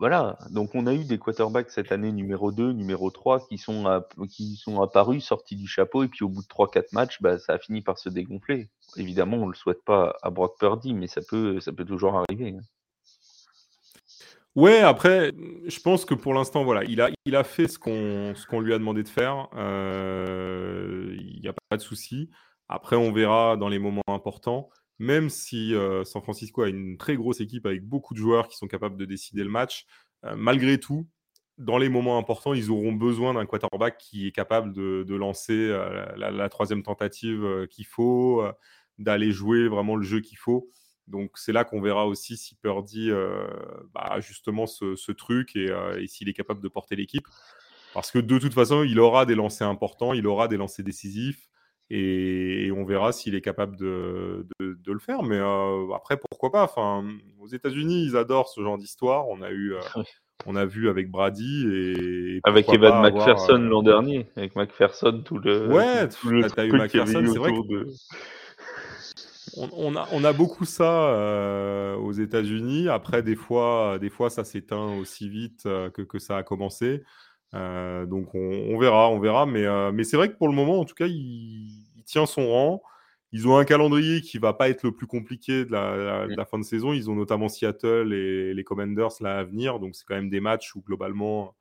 Voilà, 0.00 0.38
donc 0.50 0.76
on 0.76 0.86
a 0.86 0.94
eu 0.94 1.04
des 1.04 1.18
quarterbacks 1.18 1.72
cette 1.72 1.90
année 1.90 2.12
numéro 2.12 2.52
2, 2.52 2.70
numéro 2.70 3.10
3 3.10 3.48
qui 3.48 3.58
sont, 3.58 4.00
qui 4.30 4.54
sont 4.54 4.80
apparus, 4.80 5.24
sortis 5.24 5.56
du 5.56 5.66
chapeau, 5.66 6.04
et 6.04 6.08
puis 6.08 6.22
au 6.22 6.28
bout 6.28 6.42
de 6.42 6.46
3-4 6.46 6.84
matchs, 6.92 7.20
bah, 7.20 7.40
ça 7.40 7.54
a 7.54 7.58
fini 7.58 7.82
par 7.82 7.98
se 7.98 8.08
dégonfler. 8.08 8.70
Évidemment, 8.96 9.38
on 9.38 9.46
ne 9.46 9.50
le 9.50 9.56
souhaite 9.56 9.82
pas 9.82 10.16
à 10.22 10.30
Brock 10.30 10.56
Purdy, 10.60 10.94
mais 10.94 11.08
ça 11.08 11.20
peut, 11.28 11.58
ça 11.58 11.72
peut 11.72 11.84
toujours 11.84 12.14
arriver. 12.14 12.54
Hein. 12.56 12.60
Ouais, 14.56 14.80
après, 14.80 15.32
je 15.66 15.80
pense 15.80 16.04
que 16.04 16.14
pour 16.14 16.34
l'instant, 16.34 16.64
voilà, 16.64 16.82
il 16.84 17.00
a, 17.00 17.10
il 17.26 17.36
a 17.36 17.44
fait 17.44 17.68
ce 17.68 17.78
qu'on 17.78 18.34
ce 18.34 18.46
qu'on 18.46 18.60
lui 18.60 18.74
a 18.74 18.78
demandé 18.78 19.02
de 19.04 19.08
faire. 19.08 19.48
Euh, 19.54 21.14
il 21.16 21.40
n'y 21.40 21.48
a 21.48 21.54
pas 21.68 21.76
de 21.76 21.82
souci. 21.82 22.28
Après, 22.68 22.96
on 22.96 23.12
verra 23.12 23.56
dans 23.56 23.68
les 23.68 23.78
moments 23.78 24.02
importants. 24.08 24.68
Même 24.98 25.30
si 25.30 25.74
euh, 25.74 26.02
San 26.04 26.22
Francisco 26.22 26.62
a 26.62 26.68
une 26.68 26.96
très 26.98 27.14
grosse 27.14 27.40
équipe 27.40 27.66
avec 27.66 27.84
beaucoup 27.84 28.14
de 28.14 28.18
joueurs 28.18 28.48
qui 28.48 28.56
sont 28.56 28.66
capables 28.66 28.96
de 28.96 29.04
décider 29.04 29.44
le 29.44 29.50
match, 29.50 29.86
euh, 30.24 30.34
malgré 30.36 30.80
tout, 30.80 31.06
dans 31.56 31.78
les 31.78 31.88
moments 31.88 32.18
importants, 32.18 32.52
ils 32.52 32.70
auront 32.70 32.92
besoin 32.92 33.34
d'un 33.34 33.46
quarterback 33.46 33.96
qui 33.98 34.26
est 34.26 34.32
capable 34.32 34.72
de, 34.72 35.14
lancer 35.14 35.68
la, 36.16 36.30
la, 36.32 36.48
troisième 36.48 36.82
tentative 36.82 37.66
qu'il 37.70 37.86
faut, 37.86 38.44
d'aller 38.98 39.32
jouer 39.32 39.68
vraiment 39.68 39.96
le 39.96 40.04
jeu 40.04 40.20
qu'il 40.20 40.38
faut. 40.38 40.70
Donc 41.08 41.32
c'est 41.36 41.52
là 41.52 41.64
qu'on 41.64 41.80
verra 41.80 42.06
aussi 42.06 42.36
si 42.36 42.54
Purdy 42.54 43.10
euh, 43.10 43.46
bah, 43.94 44.20
justement 44.20 44.66
ce, 44.66 45.12
truc 45.12 45.56
euh, 45.56 45.98
et, 45.98 46.06
s'il 46.06 46.28
est 46.28 46.34
capable 46.34 46.62
de 46.62 46.68
porter 46.68 46.96
l'équipe. 46.96 47.26
Parce 47.94 48.10
que 48.10 48.18
de 48.18 48.38
toute 48.38 48.54
façon, 48.54 48.84
il 48.84 49.00
aura 49.00 49.26
des 49.26 49.34
lancers 49.34 49.68
importants, 49.68 50.12
il 50.12 50.26
aura 50.26 50.46
des 50.46 50.56
lancers 50.56 50.84
décisifs 50.84 51.48
et, 51.90 52.70
on 52.76 52.84
verra 52.84 53.12
s'il 53.12 53.34
est 53.34 53.40
capable 53.40 53.76
de, 53.76 54.46
le 54.60 54.98
faire. 54.98 55.22
Mais 55.22 55.38
euh, 55.38 55.92
après, 55.94 56.18
pourquoi 56.18 56.52
pas? 56.52 56.64
Enfin, 56.64 57.04
Aux 57.40 57.48
États-Unis, 57.48 58.04
ils 58.04 58.16
adorent 58.16 58.48
ce 58.48 58.62
genre 58.62 58.76
d'histoire. 58.76 59.28
On 59.28 59.40
a 59.42 59.50
eu. 59.50 59.74
on 60.46 60.54
a 60.54 60.66
vu 60.66 60.88
avec 60.88 61.10
Brady 61.10 61.66
et 61.66 62.40
avec 62.44 62.68
Evan 62.68 63.02
McPherson 63.02 63.58
l'an 63.58 63.82
dernier, 63.82 64.28
avec 64.36 64.54
McPherson 64.54 65.22
tout 65.24 65.38
le 65.38 65.66
ouais, 65.68 66.08
tout 66.08 66.28
le 66.28 66.40
eu 66.40 66.72
McPherson, 66.72 67.24
c'est 67.26 67.38
vrai 67.38 67.52
que 67.52 67.86
on, 69.58 70.24
a, 70.24 70.32
beaucoup 70.32 70.64
ça 70.64 71.10
euh, 71.10 71.96
aux 71.96 72.12
États-Unis. 72.12 72.88
Après, 72.88 73.22
des 73.22 73.36
fois, 73.36 73.98
des 73.98 74.10
fois, 74.10 74.30
ça 74.30 74.44
s'éteint 74.44 74.96
aussi 74.98 75.28
vite 75.28 75.64
euh, 75.66 75.90
que, 75.90 76.18
ça 76.18 76.36
a 76.36 76.42
commencé. 76.42 77.02
Euh, 77.54 78.06
donc, 78.06 78.34
on, 78.34 78.78
verra, 78.78 79.10
on 79.10 79.18
verra. 79.18 79.46
Mais, 79.46 79.64
mais 79.92 80.04
c'est 80.04 80.16
vrai 80.16 80.30
que 80.30 80.36
pour 80.36 80.48
le 80.48 80.54
moment, 80.54 80.80
en 80.80 80.84
tout 80.84 80.94
cas, 80.94 81.06
il, 81.06 81.84
tient 82.04 82.26
son 82.26 82.48
rang. 82.48 82.82
Ils 83.32 83.46
ont 83.46 83.58
un 83.58 83.64
calendrier 83.64 84.22
qui 84.22 84.38
va 84.38 84.54
pas 84.54 84.70
être 84.70 84.82
le 84.82 84.92
plus 84.92 85.06
compliqué 85.06 85.66
de 85.66 85.72
la, 85.72 86.44
fin 86.46 86.58
de 86.58 86.64
saison. 86.64 86.92
Ils 86.92 87.10
ont 87.10 87.14
notamment 87.14 87.48
Seattle 87.48 88.12
et 88.14 88.54
les 88.54 88.64
Commanders 88.64 89.10
là 89.20 89.38
à 89.38 89.44
venir. 89.44 89.78
Donc, 89.78 89.94
c'est 89.94 90.04
quand 90.06 90.14
même 90.14 90.30
des 90.30 90.40
matchs 90.40 90.74
où 90.74 90.82
globalement, 90.82 91.54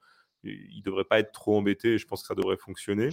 il 0.48 0.82
devrait 0.84 1.04
pas 1.04 1.20
être 1.20 1.32
trop 1.32 1.58
embêté 1.58 1.98
je 1.98 2.06
pense 2.08 2.22
que 2.22 2.28
ça 2.28 2.36
devrait 2.36 2.58
fonctionner. 2.58 3.10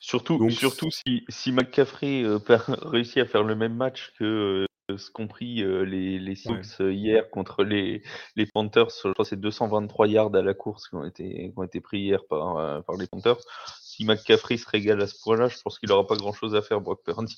Surtout, 0.00 0.50
surtout 0.50 0.90
si, 0.90 1.24
si 1.28 1.52
McCaffrey 1.52 2.22
euh, 2.22 2.38
réussit 2.82 3.18
à 3.18 3.26
faire 3.26 3.42
le 3.42 3.54
même 3.54 3.74
match 3.74 4.12
que 4.18 4.66
euh, 4.90 4.96
ce 4.96 5.10
qu'ont 5.10 5.26
pris 5.26 5.62
euh, 5.62 5.82
les, 5.82 6.18
les 6.18 6.34
hier 6.78 7.28
contre 7.30 7.64
les, 7.64 8.02
les 8.36 8.46
Panthers. 8.46 8.90
Je 9.04 9.12
crois 9.12 9.24
c'est 9.24 9.40
223 9.40 10.06
yards 10.06 10.34
à 10.34 10.42
la 10.42 10.54
course 10.54 10.88
qui 10.88 10.94
ont 10.94 11.04
été, 11.04 11.24
qui 11.24 11.52
ont 11.56 11.64
été 11.64 11.80
pris 11.80 12.00
hier 12.00 12.20
par, 12.28 12.84
par 12.84 12.96
les 12.96 13.06
Panthers. 13.06 13.40
Si 13.80 14.04
McCaffrey 14.04 14.56
se 14.56 14.68
régale 14.68 15.02
à 15.02 15.06
ce 15.06 15.20
point-là, 15.22 15.48
je 15.48 15.56
pense 15.62 15.78
qu'il 15.78 15.88
n'aura 15.88 16.06
pas 16.06 16.16
grand-chose 16.16 16.54
à 16.54 16.62
faire, 16.62 16.80
Brock 16.80 17.02
Purdy. 17.04 17.36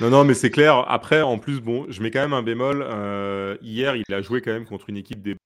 Non, 0.00 0.08
non, 0.08 0.24
mais 0.24 0.34
c'est 0.34 0.50
clair. 0.50 0.84
Après, 0.88 1.20
en 1.20 1.38
plus, 1.38 1.60
bon, 1.60 1.84
je 1.90 2.00
mets 2.02 2.10
quand 2.10 2.20
même 2.20 2.32
un 2.32 2.42
bémol. 2.42 2.78
hier, 3.60 3.96
il 3.96 4.14
a 4.14 4.22
joué 4.22 4.40
quand 4.40 4.52
même 4.52 4.66
contre 4.66 4.88
une 4.88 4.96
équipe 4.96 5.22
des 5.22 5.36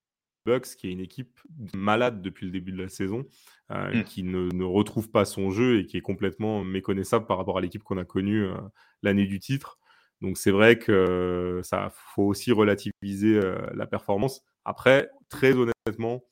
Bucks, 0.45 0.77
qui 0.77 0.89
est 0.89 0.93
une 0.93 1.01
équipe 1.01 1.41
malade 1.75 2.23
depuis 2.23 2.47
le 2.47 2.53
début 2.53 2.73
de 2.73 2.83
la 2.83 2.89
saison, 2.89 3.25
euh, 3.71 4.01
mmh. 4.01 4.05
qui 4.05 4.23
ne, 4.23 4.65
retrouve 4.65 5.11
pas 5.11 5.25
son 5.25 5.51
jeu 5.51 5.79
et 5.79 5.87
qui 5.87 5.97
est 5.97 6.03
complètement 6.03 6.65
méconnaissable 6.65 7.27
par 7.27 7.39
rapport 7.39 7.59
à 7.59 7.61
l'équipe 7.61 7.83
qu'on 7.83 7.99
a 7.99 8.05
connue 8.05 8.45
euh, 8.45 8.55
l'année 9.03 9.27
du 9.27 9.41
titre. 9.41 9.79
Donc 10.21 10.39
c'est 10.39 10.51
vrai 10.51 10.79
que 10.79 11.61
ça 11.63 11.93
faut 11.93 12.25
aussi 12.25 12.53
relativiser 12.53 13.37
euh, 13.37 13.59
la 13.75 13.87
performance. 13.87 14.43
Après, 14.65 15.11
très 15.29 15.53
honnêtement, 15.53 16.25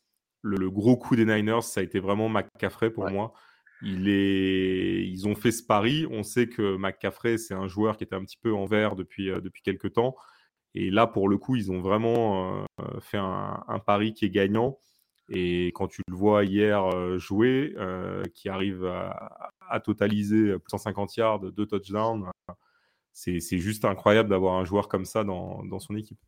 le, 0.43 0.71
gros 0.71 0.97
coup 0.97 1.17
des 1.17 1.25
Niners, 1.25 1.63
ça 1.63 1.81
a 1.81 1.83
été 1.83 1.99
vraiment 1.99 2.29
McCaffrey 2.29 2.91
pour 2.91 3.11
moi. 3.11 3.33
Il 3.83 4.09
est... 4.09 5.07
Ils 5.07 5.27
ont 5.27 5.35
fait 5.35 5.51
ce 5.51 5.63
pari. 5.63 6.07
On 6.11 6.23
sait 6.23 6.49
que 6.49 6.77
McCaffrey, 6.77 7.39
c'est 7.39 7.55
un 7.55 7.67
joueur 7.67 7.97
qui 7.97 8.05
était 8.05 8.15
un 8.15 8.25
petit 8.25 8.39
peu 8.41 8.55
en 8.55 8.67
vert 8.67 8.95
depuis, 8.95 9.27
depuis 9.27 9.63
quelques 9.63 9.95
temps. 9.95 10.15
Et 10.75 10.91
là, 10.91 11.07
pour 11.07 11.29
le 11.29 11.37
coup, 11.37 11.57
ils 11.57 11.71
ont 11.73 11.81
vraiment 11.81 12.65
euh, 12.81 13.01
fait 13.01 13.19
un, 13.19 13.81
pari 13.85 14.15
qui 14.15 14.25
est 14.25 14.31
gagnant. 14.31 14.79
Et 15.29 15.69
quand 15.69 15.89
tu 15.89 16.03
le 16.09 16.17
vois 16.17 16.45
hier 16.45 16.85
euh, 16.85 17.19
jouer, 17.19 17.75
qui 18.35 18.49
arrive 18.49 18.85
à, 18.85 19.81
totaliser 19.81 20.59
plus 20.59 20.71
150 20.71 21.17
yards, 21.17 21.41
deux 21.53 21.67
touchdowns, 21.67 22.31
c'est 23.13 23.59
juste 23.59 23.85
incroyable 23.85 24.29
d'avoir 24.29 24.55
un 24.55 24.65
joueur 24.65 24.89
comme 24.89 25.05
ça 25.05 25.25
dans, 25.25 25.79
son 25.79 25.97
équipe. 25.97 26.19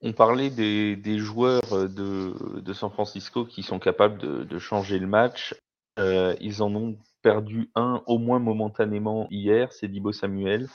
On 0.00 0.12
parlait 0.12 0.50
des, 0.50 1.18
joueurs 1.18 1.88
de, 1.88 2.72
San 2.72 2.90
Francisco 2.90 3.44
qui 3.44 3.62
sont 3.62 3.78
capables 3.78 4.18
de, 4.46 4.58
changer 4.58 4.98
le 4.98 5.06
match. 5.06 5.54
Euh, 5.98 6.34
ils 6.40 6.62
en 6.62 6.74
ont 6.74 6.96
perdu 7.22 7.70
un 7.74 8.02
au 8.06 8.18
moins 8.18 8.38
momentanément 8.38 9.28
hier, 9.30 9.72
c'est 9.72 9.88
Dibo 9.88 10.12
Samuel. 10.12 10.68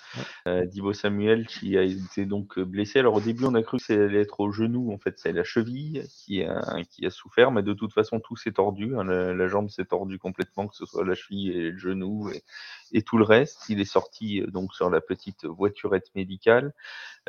Euh, 0.47 0.65
Dibo 0.65 0.93
Samuel 0.93 1.45
qui 1.45 1.77
a 1.77 1.83
été 1.83 2.25
donc 2.25 2.59
blessé. 2.59 2.99
Alors 2.99 3.15
au 3.15 3.21
début 3.21 3.45
on 3.45 3.53
a 3.55 3.61
cru 3.61 3.77
que 3.77 3.93
allait 3.93 4.21
être 4.21 4.39
au 4.39 4.51
genou, 4.51 4.91
en 4.93 4.97
fait 4.97 5.19
c'est 5.19 5.33
la 5.33 5.43
cheville 5.43 6.03
qui 6.09 6.43
a, 6.43 6.61
qui 6.89 7.05
a 7.05 7.09
souffert, 7.09 7.51
mais 7.51 7.63
de 7.63 7.73
toute 7.73 7.93
façon 7.93 8.19
tout 8.19 8.35
s'est 8.35 8.53
tordu, 8.53 8.97
hein. 8.97 9.03
la, 9.03 9.47
jambe 9.47 9.69
s'est 9.69 9.85
tordue 9.85 10.19
complètement, 10.19 10.67
que 10.67 10.75
ce 10.75 10.85
soit 10.85 11.05
la 11.05 11.15
cheville 11.15 11.51
et 11.51 11.71
le 11.71 11.77
genou 11.77 12.29
et, 12.29 12.43
et 12.91 13.01
tout 13.01 13.17
le 13.17 13.23
reste. 13.23 13.65
Il 13.69 13.79
est 13.79 13.85
sorti 13.85 14.41
euh, 14.41 14.47
donc 14.47 14.73
sur 14.73 14.89
la 14.89 15.01
petite 15.01 15.45
voiturette 15.45 16.09
médicale. 16.15 16.73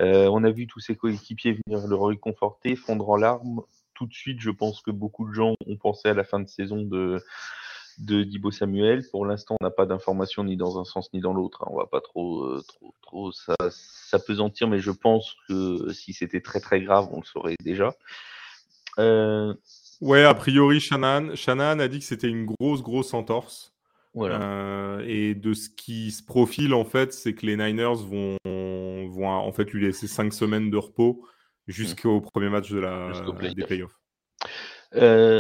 Euh, 0.01 0.29
on 0.29 0.45
a 0.45 0.51
vu 0.51 0.67
tous 0.67 0.81
ses 0.81 0.97
coéquipiers 0.97 1.59
venir 1.67 1.87
le 1.87 1.97
réconforter, 1.97 2.77
fondre 2.77 3.09
en 3.11 3.17
larmes. 3.17 3.63
Tout 3.95 4.07
de 4.07 4.15
suite, 4.15 4.41
je 4.41 4.51
pense 4.51 4.81
que 4.81 4.91
beaucoup 4.91 5.29
de 5.29 5.35
gens 5.35 5.55
ont 5.67 5.77
pensé 5.77 6.09
à 6.09 6.15
la 6.15 6.25
fin 6.25 6.39
de 6.39 6.49
saison 6.49 6.83
de 6.83 7.21
de 7.99 8.23
Dibo 8.23 8.51
Samuel. 8.51 9.05
Pour 9.11 9.27
l'instant, 9.27 9.57
on 9.61 9.65
n'a 9.65 9.71
pas 9.71 9.87
d'informations 9.87 10.45
ni 10.45 10.57
dans 10.57 10.79
un 10.79 10.85
sens 10.85 11.13
ni 11.13 11.21
dans 11.21 11.33
l'autre. 11.33 11.63
Hein. 11.63 11.71
On 11.71 11.77
va 11.77 11.87
pas 11.87 12.01
trop, 12.01 12.45
euh, 12.45 12.63
trop, 12.67 12.95
trop 13.03 13.33
s'apesantir, 13.33 14.69
mais 14.69 14.79
je 14.79 14.91
pense 14.91 15.37
que 15.49 15.93
si 15.93 16.13
c'était 16.13 16.41
très 16.41 16.61
très 16.61 16.81
grave, 16.81 17.09
on 17.13 17.21
le 17.21 17.27
saurait 17.27 17.57
déjà. 17.63 17.95
Euh... 18.99 19.55
Ouais, 20.01 20.23
a 20.23 20.35
priori, 20.35 20.79
Shannon, 20.79 21.35
Shannon 21.35 21.81
a 21.81 21.89
dit 21.89 21.99
que 21.99 22.05
c'était 22.05 22.29
une 22.29 22.47
grosse, 22.47 22.83
grosse 22.83 23.15
entorse. 23.15 23.75
Voilà. 24.15 24.41
Euh, 24.41 25.05
et 25.07 25.35
de 25.35 25.55
ce 25.55 25.69
qui 25.69 26.13
se 26.13 26.23
profile, 26.23 26.73
en 26.73 26.85
fait, 26.85 27.13
c'est 27.13 27.35
que 27.35 27.47
les 27.47 27.57
Niners 27.57 27.97
vont, 27.97 28.37
vont 28.45 29.29
en 29.29 29.53
fait 29.53 29.71
lui 29.73 29.85
laisser 29.85 30.07
cinq 30.07 30.33
semaines 30.33 30.71
de 30.71 30.77
repos 30.77 31.27
jusqu'au 31.67 32.21
premier 32.21 32.49
match 32.49 32.71
de 32.71 32.79
la, 32.79 33.11
des 33.55 33.65
playoffs. 33.65 33.99
Euh, 34.95 35.39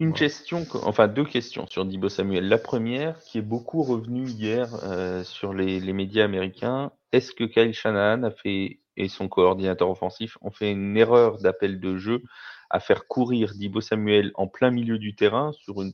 une 0.00 0.12
question, 0.12 0.64
enfin 0.84 1.08
deux 1.08 1.24
questions 1.24 1.66
sur 1.66 1.84
Dibo 1.84 2.08
Samuel. 2.08 2.48
La 2.48 2.58
première, 2.58 3.18
qui 3.20 3.38
est 3.38 3.42
beaucoup 3.42 3.82
revenue 3.82 4.28
hier 4.28 4.68
euh, 4.84 5.24
sur 5.24 5.52
les, 5.52 5.80
médias 5.92 6.24
américains, 6.24 6.92
est-ce 7.12 7.32
que 7.32 7.44
Kyle 7.44 7.72
Shanahan 7.74 8.22
a 8.22 8.30
fait 8.30 8.80
et 8.96 9.08
son 9.08 9.28
coordinateur 9.28 9.88
offensif 9.90 10.38
ont 10.40 10.50
fait 10.50 10.72
une 10.72 10.96
erreur 10.96 11.38
d'appel 11.38 11.80
de 11.80 11.96
jeu 11.96 12.22
à 12.70 12.80
faire 12.80 13.06
courir 13.06 13.54
Dibo 13.54 13.80
Samuel 13.80 14.32
en 14.34 14.46
plein 14.46 14.70
milieu 14.70 14.98
du 14.98 15.14
terrain 15.14 15.52
sur 15.52 15.82
une, 15.82 15.92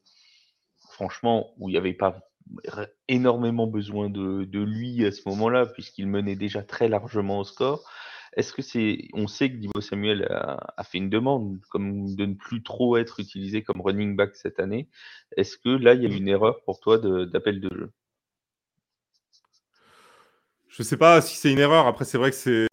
franchement, 0.91 1.53
où 1.59 1.69
il 1.69 1.73
n'y 1.73 1.79
avait 1.79 1.93
pas 1.93 2.19
énormément 3.09 3.67
besoin 3.67 4.11
de, 4.11 4.45
de 4.45 4.61
lui 4.61 5.05
à 5.07 5.13
ce 5.13 5.23
moment-là, 5.29 5.67
puisqu'il 5.67 6.09
menait 6.09 6.37
déjà 6.37 6.63
très 6.63 6.89
largement 6.89 7.39
au 7.39 7.45
score. 7.45 7.89
Est-ce 8.37 8.53
que 8.53 8.63
c'est, 8.63 9.09
on 9.13 9.27
sait 9.27 9.51
que 9.51 9.57
Divo 9.57 9.81
Samuel 9.81 10.27
a, 10.31 10.83
fait 10.85 10.99
une 10.99 11.11
demande 11.11 11.61
comme 11.71 12.15
de 12.15 12.27
ne 12.27 12.35
plus 12.35 12.63
trop 12.63 12.97
être 12.97 13.21
utilisé 13.21 13.63
comme 13.63 13.81
running 13.81 14.17
back 14.17 14.35
cette 14.35 14.59
année. 14.59 14.89
Est-ce 15.37 15.57
que 15.57 15.69
là, 15.69 15.95
il 15.95 16.03
y 16.03 16.07
a 16.07 16.15
une 16.15 16.29
erreur 16.29 16.63
pour 16.65 16.81
toi 16.81 16.99
d'appel 16.99 17.61
de, 17.61 17.71
jeu? 17.73 17.93
Je 20.69 20.83
ne 20.83 20.85
sais 20.85 20.97
pas 20.97 21.21
si 21.21 21.37
c'est 21.37 21.53
une 21.53 21.61
erreur. 21.61 21.87
Après, 21.87 22.05
c'est 22.05 22.19
vrai 22.19 22.31
que 22.31 22.37
c'est 22.37 22.67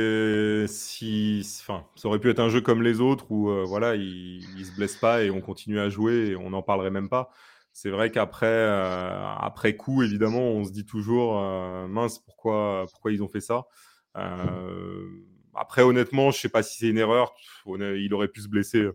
si, 0.67 1.41
enfin, 1.61 1.85
ça 1.95 2.07
aurait 2.07 2.19
pu 2.19 2.29
être 2.29 2.39
un 2.39 2.49
jeu 2.49 2.61
comme 2.61 2.81
les 2.81 2.99
autres 3.01 3.31
où 3.31 3.49
euh, 3.49 3.63
voilà, 3.63 3.95
il, 3.95 4.43
ne 4.57 4.63
se 4.63 4.75
blesse 4.75 4.95
pas 4.95 5.23
et 5.23 5.29
on 5.29 5.41
continue 5.41 5.79
à 5.79 5.89
jouer 5.89 6.29
et 6.29 6.35
on 6.35 6.49
n'en 6.51 6.61
parlerait 6.61 6.91
même 6.91 7.09
pas. 7.09 7.29
C'est 7.73 7.89
vrai 7.89 8.11
qu'après, 8.11 8.47
euh, 8.47 9.25
après 9.39 9.75
coup, 9.75 10.03
évidemment, 10.03 10.41
on 10.41 10.63
se 10.65 10.71
dit 10.71 10.85
toujours 10.85 11.39
euh, 11.39 11.87
mince, 11.87 12.19
pourquoi, 12.19 12.85
pourquoi 12.91 13.11
ils 13.11 13.23
ont 13.23 13.29
fait 13.29 13.41
ça? 13.41 13.65
Après, 15.55 15.81
honnêtement, 15.81 16.31
je 16.31 16.37
ne 16.37 16.41
sais 16.41 16.49
pas 16.49 16.63
si 16.63 16.77
c'est 16.77 16.87
une 16.87 16.97
erreur. 16.97 17.33
Il 17.65 18.13
aurait 18.13 18.27
pu 18.27 18.41
se 18.41 18.47
blesser 18.47 18.89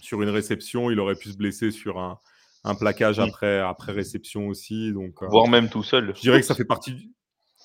sur 0.00 0.22
une 0.22 0.30
réception, 0.30 0.90
il 0.90 0.98
aurait 1.00 1.14
pu 1.14 1.30
se 1.30 1.36
blesser 1.36 1.70
sur 1.70 1.98
un, 1.98 2.18
un 2.64 2.74
plaquage 2.74 3.18
après, 3.18 3.58
après 3.58 3.92
réception 3.92 4.48
aussi. 4.48 4.92
Donc, 4.92 5.22
euh, 5.22 5.26
voire 5.26 5.48
même 5.48 5.68
tout 5.68 5.82
seul. 5.82 6.12
Je 6.16 6.20
dirais 6.20 6.40
que 6.40 6.46
ça 6.46 6.54
fait 6.54 6.64
partie. 6.64 6.94
Du... 6.94 7.10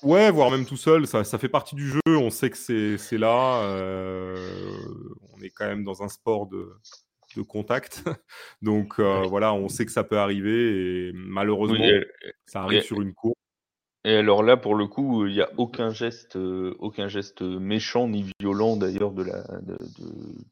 Ouais, 0.02 0.30
voire 0.30 0.50
même 0.50 0.66
tout 0.66 0.76
seul, 0.76 1.06
ça, 1.06 1.24
ça 1.24 1.38
fait 1.38 1.48
partie 1.48 1.74
du 1.74 1.88
jeu. 1.88 2.00
On 2.06 2.30
sait 2.30 2.50
que 2.50 2.96
c'est 2.96 3.18
là. 3.18 3.62
Euh, 3.62 4.36
on 5.32 5.42
est 5.42 5.50
quand 5.50 5.66
même 5.66 5.84
dans 5.84 6.02
un 6.02 6.08
sport 6.08 6.46
de, 6.46 6.70
de 7.36 7.42
contact. 7.42 8.04
Donc 8.62 8.98
euh, 8.98 9.22
voilà, 9.22 9.54
on 9.54 9.68
sait 9.68 9.86
que 9.86 9.92
ça 9.92 10.04
peut 10.04 10.18
arriver 10.18 11.08
et 11.08 11.12
malheureusement, 11.14 11.84
ça 12.46 12.62
arrive 12.62 12.82
sur 12.82 13.00
une 13.00 13.14
course. 13.14 13.36
Et 14.06 14.14
alors 14.14 14.44
là, 14.44 14.56
pour 14.56 14.76
le 14.76 14.86
coup, 14.86 15.26
il 15.26 15.32
n'y 15.32 15.40
a 15.40 15.50
aucun 15.56 15.90
geste, 15.90 16.36
euh, 16.36 16.76
aucun 16.78 17.08
geste 17.08 17.42
méchant 17.42 18.06
ni 18.06 18.24
violent 18.38 18.76
d'ailleurs 18.76 19.10
de 19.10 19.24
la, 19.24 19.42
de, 19.62 19.76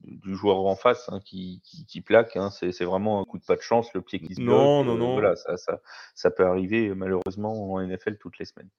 du 0.02 0.34
joueur 0.34 0.66
en 0.66 0.74
face 0.74 1.08
hein, 1.08 1.20
qui, 1.24 1.62
qui, 1.86 2.00
plaque. 2.00 2.36
Hein. 2.36 2.50
C'est, 2.50 2.84
vraiment 2.84 3.20
un 3.20 3.24
coup 3.24 3.38
de 3.38 3.44
pas 3.44 3.54
de 3.54 3.60
chance, 3.60 3.94
le 3.94 4.02
pied 4.02 4.18
qui 4.18 4.34
se 4.34 4.40
bloque. 4.40 4.56
Non, 4.56 4.82
non, 4.82 4.96
euh, 4.96 4.98
non. 4.98 5.12
Voilà, 5.12 5.36
ça, 5.36 5.56
ça, 5.56 5.80
ça, 6.16 6.32
peut 6.32 6.44
arriver 6.44 6.96
malheureusement 6.96 7.74
en 7.74 7.80
NFL 7.80 8.16
toutes 8.16 8.40
les 8.40 8.44
semaines. 8.44 8.70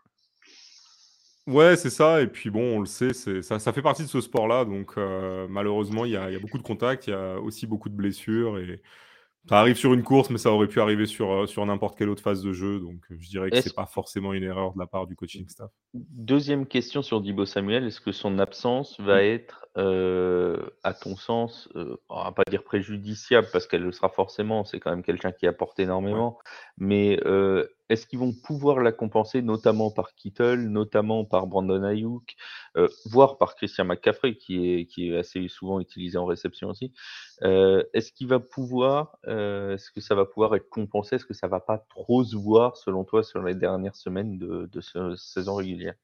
Ouais, 1.48 1.78
c'est 1.78 1.90
ça. 1.90 2.22
Et 2.22 2.28
puis 2.28 2.50
bon, 2.50 2.76
on 2.76 2.80
le 2.82 2.86
sait, 2.86 3.14
ça, 3.14 3.60
ça 3.60 3.72
fait 3.72 3.82
partie 3.82 4.04
de 4.04 4.10
ce 4.10 4.20
sport-là. 4.20 4.66
Donc 4.66 4.98
euh, 4.98 5.48
malheureusement, 5.50 6.04
il 6.04 6.12
y 6.12 6.18
a, 6.18 6.30
y 6.30 6.36
a, 6.36 6.40
beaucoup 6.40 6.58
de 6.58 6.64
contacts, 6.64 7.08
il 7.08 7.12
y 7.12 7.14
a 7.14 7.40
aussi 7.40 7.66
beaucoup 7.66 7.88
de 7.88 7.96
blessures 7.96 8.60
et 8.60 8.82
ça 9.48 9.60
arrive 9.60 9.76
sur 9.76 9.94
une 9.94 10.04
course, 10.04 10.30
mais 10.30 10.38
ça 10.38 10.52
aurait 10.52 10.68
pu 10.68 10.82
arriver 10.82 11.06
sur, 11.06 11.32
euh, 11.32 11.46
sur 11.46 11.66
n'importe 11.66 11.98
quelle 11.98 12.10
autre 12.10 12.22
phase 12.24 12.42
de 12.42 12.52
jeu. 12.52 12.80
Donc, 12.80 13.00
euh, 13.12 13.16
je 13.20 13.30
dirais 13.30 13.52
que 13.52 13.62
ce 13.62 13.70
n'est 13.70 13.74
pas 13.74 13.86
forcément 13.86 14.34
une 14.34 14.44
erreur 14.44 14.74
de 14.74 14.80
la 14.80 14.88
part 14.88 15.06
du 15.06 15.16
coaching 15.16 15.48
staff. 15.48 15.70
Deuxième 15.94 16.66
question 16.66 17.02
sur 17.02 17.22
Dibo 17.22 17.46
Samuel. 17.46 17.86
Est-ce 17.86 18.02
que 18.02 18.12
son 18.12 18.40
absence 18.40 19.00
va 19.00 19.24
être, 19.24 19.65
euh, 19.78 20.58
à 20.84 20.94
ton 20.94 21.16
sens, 21.16 21.70
on 22.10 22.24
va 22.24 22.32
pas 22.32 22.44
dire 22.50 22.64
préjudiciable 22.64 23.48
parce 23.52 23.68
qu'elle 23.68 23.84
le 23.84 23.92
sera 23.92 24.10
forcément, 24.10 24.64
c'est 24.66 24.80
quand 24.80 24.92
même 24.92 25.04
quelqu'un 25.04 25.32
qui 25.32 25.48
apporte 25.48 25.80
énormément, 25.80 26.40
mais 26.78 27.20
est-ce 27.90 28.08
qu'ils 28.08 28.20
vont 28.20 28.34
pouvoir 28.34 28.80
la 28.80 28.92
compenser, 28.92 29.42
notamment 29.42 29.92
par 29.92 30.16
Kittle, 30.16 30.70
notamment 30.70 31.24
par 31.24 31.46
Brandon 31.48 31.84
Ayuk, 31.84 32.36
euh, 32.78 32.88
voire 33.06 33.38
par 33.38 33.56
Christian 33.56 33.86
McCaffrey, 33.86 34.36
qui 34.36 34.74
est, 34.74 34.86
qui 34.86 35.10
est 35.10 35.18
assez 35.18 35.48
souvent 35.48 35.80
utilisé 35.80 36.18
en 36.18 36.26
réception 36.26 36.70
aussi 36.70 36.94
euh, 37.44 37.84
Est-ce 37.94 38.12
qu'il 38.12 38.28
va 38.28 38.40
pouvoir, 38.40 39.18
euh, 39.28 39.76
est-ce 39.76 39.92
que 39.92 40.02
ça 40.02 40.16
va 40.16 40.26
pouvoir 40.26 40.56
être 40.56 40.70
compensé? 40.70 41.18
Est-ce 41.18 41.26
que 41.26 41.36
ça 41.36 41.48
va 41.48 41.60
pas 41.60 41.78
trop 41.78 42.24
se 42.24 42.36
voir, 42.36 42.76
selon 42.76 43.04
toi, 43.04 43.24
sur 43.24 43.44
les 43.44 43.56
dernières 43.56 43.96
semaines 43.96 44.38
de, 44.40 45.16
saison 45.16 45.56
régulière? 45.56 45.96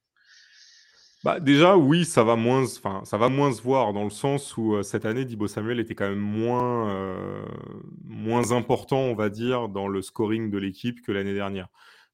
Bah, 1.23 1.39
déjà, 1.39 1.77
oui, 1.77 2.05
ça 2.05 2.23
va 2.23 2.35
moins, 2.35 2.63
enfin, 2.63 3.01
ça 3.05 3.17
va 3.17 3.29
moins 3.29 3.51
se 3.51 3.61
voir 3.61 3.93
dans 3.93 4.03
le 4.03 4.09
sens 4.09 4.57
où 4.57 4.81
cette 4.83 5.05
année, 5.05 5.25
Dibo 5.25 5.47
Samuel 5.47 5.79
était 5.79 5.95
quand 5.95 6.09
même 6.09 6.19
moins, 6.19 7.45
moins 8.03 8.51
important, 8.51 8.99
on 8.99 9.15
va 9.15 9.29
dire, 9.29 9.69
dans 9.69 9.87
le 9.87 10.01
scoring 10.01 10.49
de 10.49 10.57
l'équipe 10.57 11.01
que 11.01 11.11
l'année 11.11 11.33
dernière. 11.33 11.67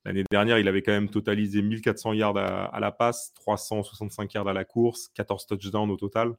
L'année 0.07 0.23
dernière, 0.31 0.57
il 0.57 0.69
avait 0.69 0.81
quand 0.81 0.93
même 0.93 1.09
totalisé 1.09 1.61
1400 1.61 2.13
yards 2.13 2.37
à, 2.37 2.79
la 2.79 2.91
passe, 2.93 3.33
365 3.33 4.33
yards 4.33 4.47
à 4.47 4.53
la 4.53 4.63
course, 4.63 5.09
14 5.15 5.45
touchdowns 5.47 5.91
au 5.91 5.97
total. 5.97 6.33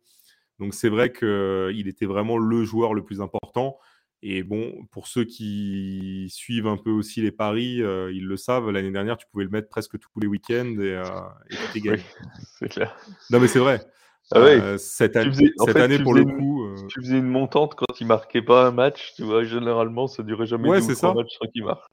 Donc 0.59 0.73
c'est 0.73 0.89
vrai 0.89 1.13
qu'il 1.13 1.87
était 1.87 2.07
vraiment 2.07 2.39
le 2.39 2.65
joueur 2.65 2.95
le 2.95 3.05
plus 3.05 3.21
important. 3.21 3.79
Et 4.23 4.43
bon, 4.43 4.87
pour 4.91 5.07
ceux 5.07 5.25
qui 5.25 6.27
suivent 6.31 6.67
un 6.67 6.77
peu 6.77 6.91
aussi 6.91 7.23
les 7.23 7.31
paris, 7.31 7.81
euh, 7.83 8.11
ils 8.13 8.27
le 8.27 8.37
savent, 8.37 8.71
l'année 8.71 8.91
dernière, 8.91 9.17
tu 9.17 9.27
pouvais 9.31 9.45
le 9.45 9.51
mettre 9.51 9.69
presque 9.69 9.99
tous 9.99 10.21
les 10.21 10.27
week-ends 10.27 10.75
et, 10.81 10.97
euh, 10.97 11.05
et 11.51 11.55
c'est 12.59 12.69
clair. 12.69 12.97
Non, 13.31 13.39
mais 13.39 13.47
c'est 13.47 13.61
vrai. 13.61 13.81
Ah 14.30 14.40
euh, 14.40 14.76
cette, 14.76 15.16
année, 15.16 15.99
pour 15.99 16.12
le 16.12 16.25
coup. 16.25 16.64
Euh, 16.64 16.75
tu 16.88 17.00
faisais 17.00 17.16
une 17.16 17.28
montante 17.28 17.75
quand 17.75 17.99
il 17.99 18.06
marquait 18.06 18.42
pas 18.42 18.66
un 18.66 18.70
match, 18.70 19.14
tu 19.16 19.23
vois. 19.23 19.42
Généralement, 19.42 20.06
ça 20.06 20.23
durait 20.23 20.47
jamais 20.47 20.68
ouais, 20.68 20.80
deux 20.80 21.04
ou 21.06 21.14
matchs 21.14 21.38
sans 21.38 21.47
qu'il 21.50 21.64
marque. 21.64 21.90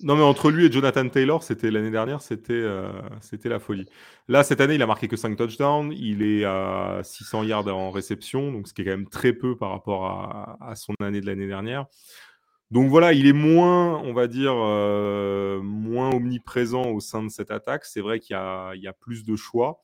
Non, 0.00 0.14
mais 0.14 0.22
entre 0.22 0.52
lui 0.52 0.66
et 0.66 0.72
Jonathan 0.72 1.08
Taylor, 1.08 1.42
c'était 1.42 1.72
l'année 1.72 1.90
dernière, 1.90 2.22
c'était 2.22 2.52
euh, 2.52 2.92
c'était 3.20 3.48
la 3.48 3.58
folie. 3.58 3.86
Là, 4.28 4.44
cette 4.44 4.60
année, 4.60 4.76
il 4.76 4.82
a 4.82 4.86
marqué 4.86 5.08
que 5.08 5.16
5 5.16 5.36
touchdowns. 5.36 5.92
Il 5.92 6.22
est 6.22 6.44
à 6.44 7.00
600 7.02 7.42
yards 7.42 7.66
en 7.66 7.90
réception, 7.90 8.52
donc 8.52 8.68
ce 8.68 8.74
qui 8.74 8.82
est 8.82 8.84
quand 8.84 8.92
même 8.92 9.08
très 9.08 9.32
peu 9.32 9.56
par 9.56 9.70
rapport 9.70 10.06
à, 10.06 10.58
à 10.60 10.76
son 10.76 10.94
année 11.00 11.20
de 11.20 11.26
l'année 11.26 11.48
dernière. 11.48 11.86
Donc 12.70 12.88
voilà, 12.88 13.14
il 13.14 13.26
est 13.26 13.32
moins, 13.32 13.98
on 14.04 14.12
va 14.12 14.28
dire, 14.28 14.54
moins 14.54 16.14
omniprésent 16.14 16.84
au 16.92 17.00
sein 17.00 17.24
de 17.24 17.30
cette 17.30 17.50
attaque. 17.50 17.84
C'est 17.84 18.02
vrai 18.02 18.20
qu'il 18.20 18.36
y, 18.36 18.78
y, 18.78 18.86
a 18.86 18.92
plus 18.92 19.24
de 19.24 19.34
choix 19.34 19.80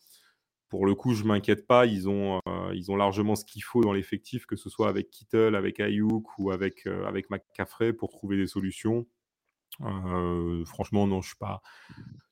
pour 0.74 0.86
le 0.86 0.96
coup, 0.96 1.14
je 1.14 1.22
m'inquiète 1.22 1.68
pas. 1.68 1.86
Ils 1.86 2.08
ont, 2.08 2.40
ils 2.72 2.90
ont 2.90 2.96
largement 2.96 3.36
ce 3.36 3.44
qu'il 3.44 3.62
faut 3.62 3.80
dans 3.82 3.92
l'effectif, 3.92 4.44
que 4.44 4.56
ce 4.56 4.68
soit 4.68 4.88
avec 4.88 5.08
Kittle, 5.08 5.54
avec 5.54 5.78
Ayuk 5.78 6.36
ou 6.36 6.50
avec, 6.50 6.88
avec 7.06 7.30
McCaffrey 7.30 7.92
pour 7.92 8.10
trouver 8.10 8.36
des 8.36 8.48
solutions. 8.48 9.06
franchement, 9.78 11.06
non, 11.06 11.20
je 11.20 11.28
suis 11.28 11.36
pas, 11.36 11.62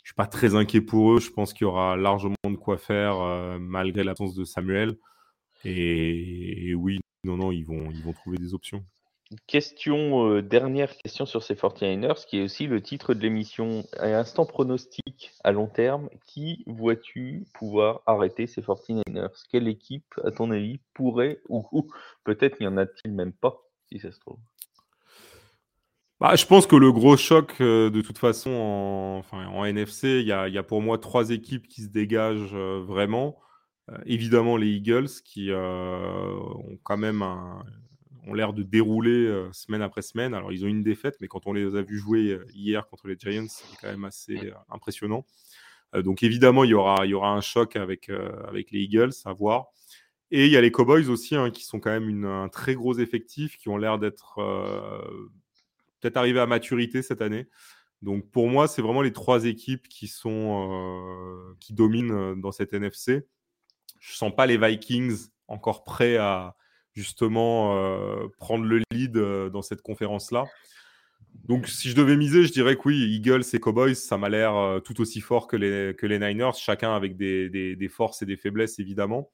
suis 0.02 0.14
pas 0.14 0.26
très 0.26 0.56
inquiet 0.56 0.80
pour 0.80 1.12
eux. 1.12 1.20
Je 1.20 1.30
pense 1.30 1.52
qu'il 1.52 1.66
y 1.66 1.68
aura 1.68 1.96
largement 1.96 2.34
de 2.46 2.56
quoi 2.56 2.78
faire 2.78 3.60
malgré 3.60 4.02
l'absence 4.02 4.34
de 4.34 4.42
Samuel. 4.42 4.98
Et, 5.64 6.74
oui, 6.74 6.98
non, 7.22 7.36
non, 7.36 7.52
ils 7.52 7.64
vont 7.64 8.12
trouver 8.12 8.38
des 8.38 8.54
options. 8.54 8.84
Question, 9.46 10.40
dernière 10.40 10.96
question 10.96 11.26
sur 11.26 11.42
ces 11.42 11.54
49ers, 11.54 12.26
qui 12.26 12.38
est 12.38 12.42
aussi 12.42 12.66
le 12.66 12.82
titre 12.82 13.14
de 13.14 13.20
l'émission. 13.20 13.84
À 13.98 14.06
instant 14.18 14.44
pronostic 14.44 15.32
à 15.44 15.52
long 15.52 15.66
terme, 15.66 16.08
qui 16.26 16.64
vois-tu 16.66 17.44
pouvoir 17.54 18.02
arrêter 18.06 18.46
ces 18.46 18.60
49ers 18.60 19.30
Quelle 19.50 19.68
équipe, 19.68 20.14
à 20.24 20.30
ton 20.30 20.50
avis, 20.50 20.80
pourrait, 20.94 21.40
ou, 21.48 21.90
peut-être 22.24 22.60
n'y 22.60 22.66
en 22.66 22.76
a-t-il 22.76 23.12
même 23.12 23.32
pas, 23.32 23.62
si 23.90 23.98
ça 23.98 24.12
se 24.12 24.20
trouve? 24.20 24.38
Bah, 26.20 26.36
je 26.36 26.46
pense 26.46 26.66
que 26.66 26.76
le 26.76 26.92
gros 26.92 27.16
choc, 27.16 27.60
de 27.60 28.00
toute 28.00 28.18
façon, 28.18 29.22
en, 29.32 29.64
NFC, 29.64 30.20
il 30.20 30.26
y 30.26 30.32
a, 30.32 30.48
y 30.48 30.58
a, 30.58 30.62
pour 30.62 30.82
moi 30.82 30.98
trois 30.98 31.30
équipes 31.30 31.66
qui 31.68 31.82
se 31.82 31.88
dégagent 31.88 32.54
vraiment. 32.54 33.40
évidemment, 34.04 34.56
les 34.56 34.68
Eagles 34.68 35.08
qui 35.24 35.50
ont 35.52 36.78
quand 36.84 36.96
même 36.96 37.22
un, 37.22 37.64
ont 38.26 38.34
l'air 38.34 38.52
de 38.52 38.62
dérouler 38.62 39.26
euh, 39.26 39.52
semaine 39.52 39.82
après 39.82 40.02
semaine. 40.02 40.34
Alors, 40.34 40.52
ils 40.52 40.64
ont 40.64 40.68
une 40.68 40.82
défaite, 40.82 41.16
mais 41.20 41.28
quand 41.28 41.46
on 41.46 41.52
les 41.52 41.76
a 41.76 41.82
vus 41.82 41.98
jouer 41.98 42.30
euh, 42.30 42.46
hier 42.54 42.86
contre 42.88 43.08
les 43.08 43.16
Giants, 43.18 43.46
c'est 43.48 43.76
quand 43.80 43.88
même 43.88 44.04
assez 44.04 44.36
euh, 44.36 44.54
impressionnant. 44.70 45.26
donc, 45.94 46.22
évidemment, 46.22 46.64
il 46.64 46.70
y 46.70 46.74
aura, 46.74 47.04
il 47.04 47.10
y 47.10 47.14
aura 47.14 47.30
un 47.30 47.40
choc 47.40 47.76
avec, 47.76 48.10
avec 48.48 48.70
les 48.70 48.80
Eagles, 48.80 49.12
à 49.26 49.32
voir. 49.32 49.66
Et 50.30 50.46
il 50.46 50.52
y 50.52 50.56
a 50.56 50.62
les 50.62 50.72
Cowboys 50.72 51.10
aussi, 51.10 51.36
hein, 51.36 51.50
qui 51.50 51.64
sont 51.64 51.80
quand 51.80 51.90
même 51.90 52.24
un 52.24 52.48
très 52.48 52.74
gros 52.74 52.98
effectif, 52.98 53.58
qui 53.58 53.68
ont 53.68 53.76
l'air 53.76 53.98
d'être 53.98 54.36
peut-être 56.00 56.16
arrivés 56.16 56.40
à 56.40 56.46
maturité 56.46 57.02
cette 57.02 57.20
année. 57.20 57.46
Donc 58.00 58.30
pour 58.30 58.48
moi, 58.48 58.68
c'est 58.68 58.80
vraiment 58.80 59.02
les 59.02 59.12
trois 59.12 59.44
équipes 59.44 59.86
qui 59.88 60.08
sont 60.08 61.54
qui 61.60 61.74
dominent 61.74 62.40
dans 62.40 62.52
cette 62.52 62.72
NFC. 62.72 63.26
Je 64.00 64.14
sens 64.14 64.34
pas 64.34 64.46
les 64.46 64.56
Vikings 64.56 65.28
encore 65.46 65.84
prêts 65.84 66.16
à, 66.16 66.56
justement 66.94 67.76
euh, 67.76 68.28
prendre 68.38 68.64
le 68.64 68.82
lead 68.90 69.16
euh, 69.16 69.48
dans 69.50 69.62
cette 69.62 69.82
conférence-là. 69.82 70.44
Donc, 71.44 71.66
si 71.66 71.88
je 71.88 71.96
devais 71.96 72.16
miser, 72.16 72.44
je 72.44 72.52
dirais 72.52 72.76
que 72.76 72.82
oui, 72.84 73.16
Eagles 73.16 73.42
et 73.52 73.60
Cowboys, 73.60 73.94
ça 73.94 74.18
m'a 74.18 74.28
l'air 74.28 74.54
euh, 74.54 74.80
tout 74.80 75.00
aussi 75.00 75.20
fort 75.20 75.46
que 75.46 75.56
les, 75.56 75.94
que 75.96 76.06
les 76.06 76.18
Niners, 76.18 76.54
chacun 76.54 76.94
avec 76.94 77.16
des, 77.16 77.48
des, 77.48 77.88
forces 77.88 78.22
et 78.22 78.26
des 78.26 78.36
faiblesses, 78.36 78.78
évidemment. 78.78 79.30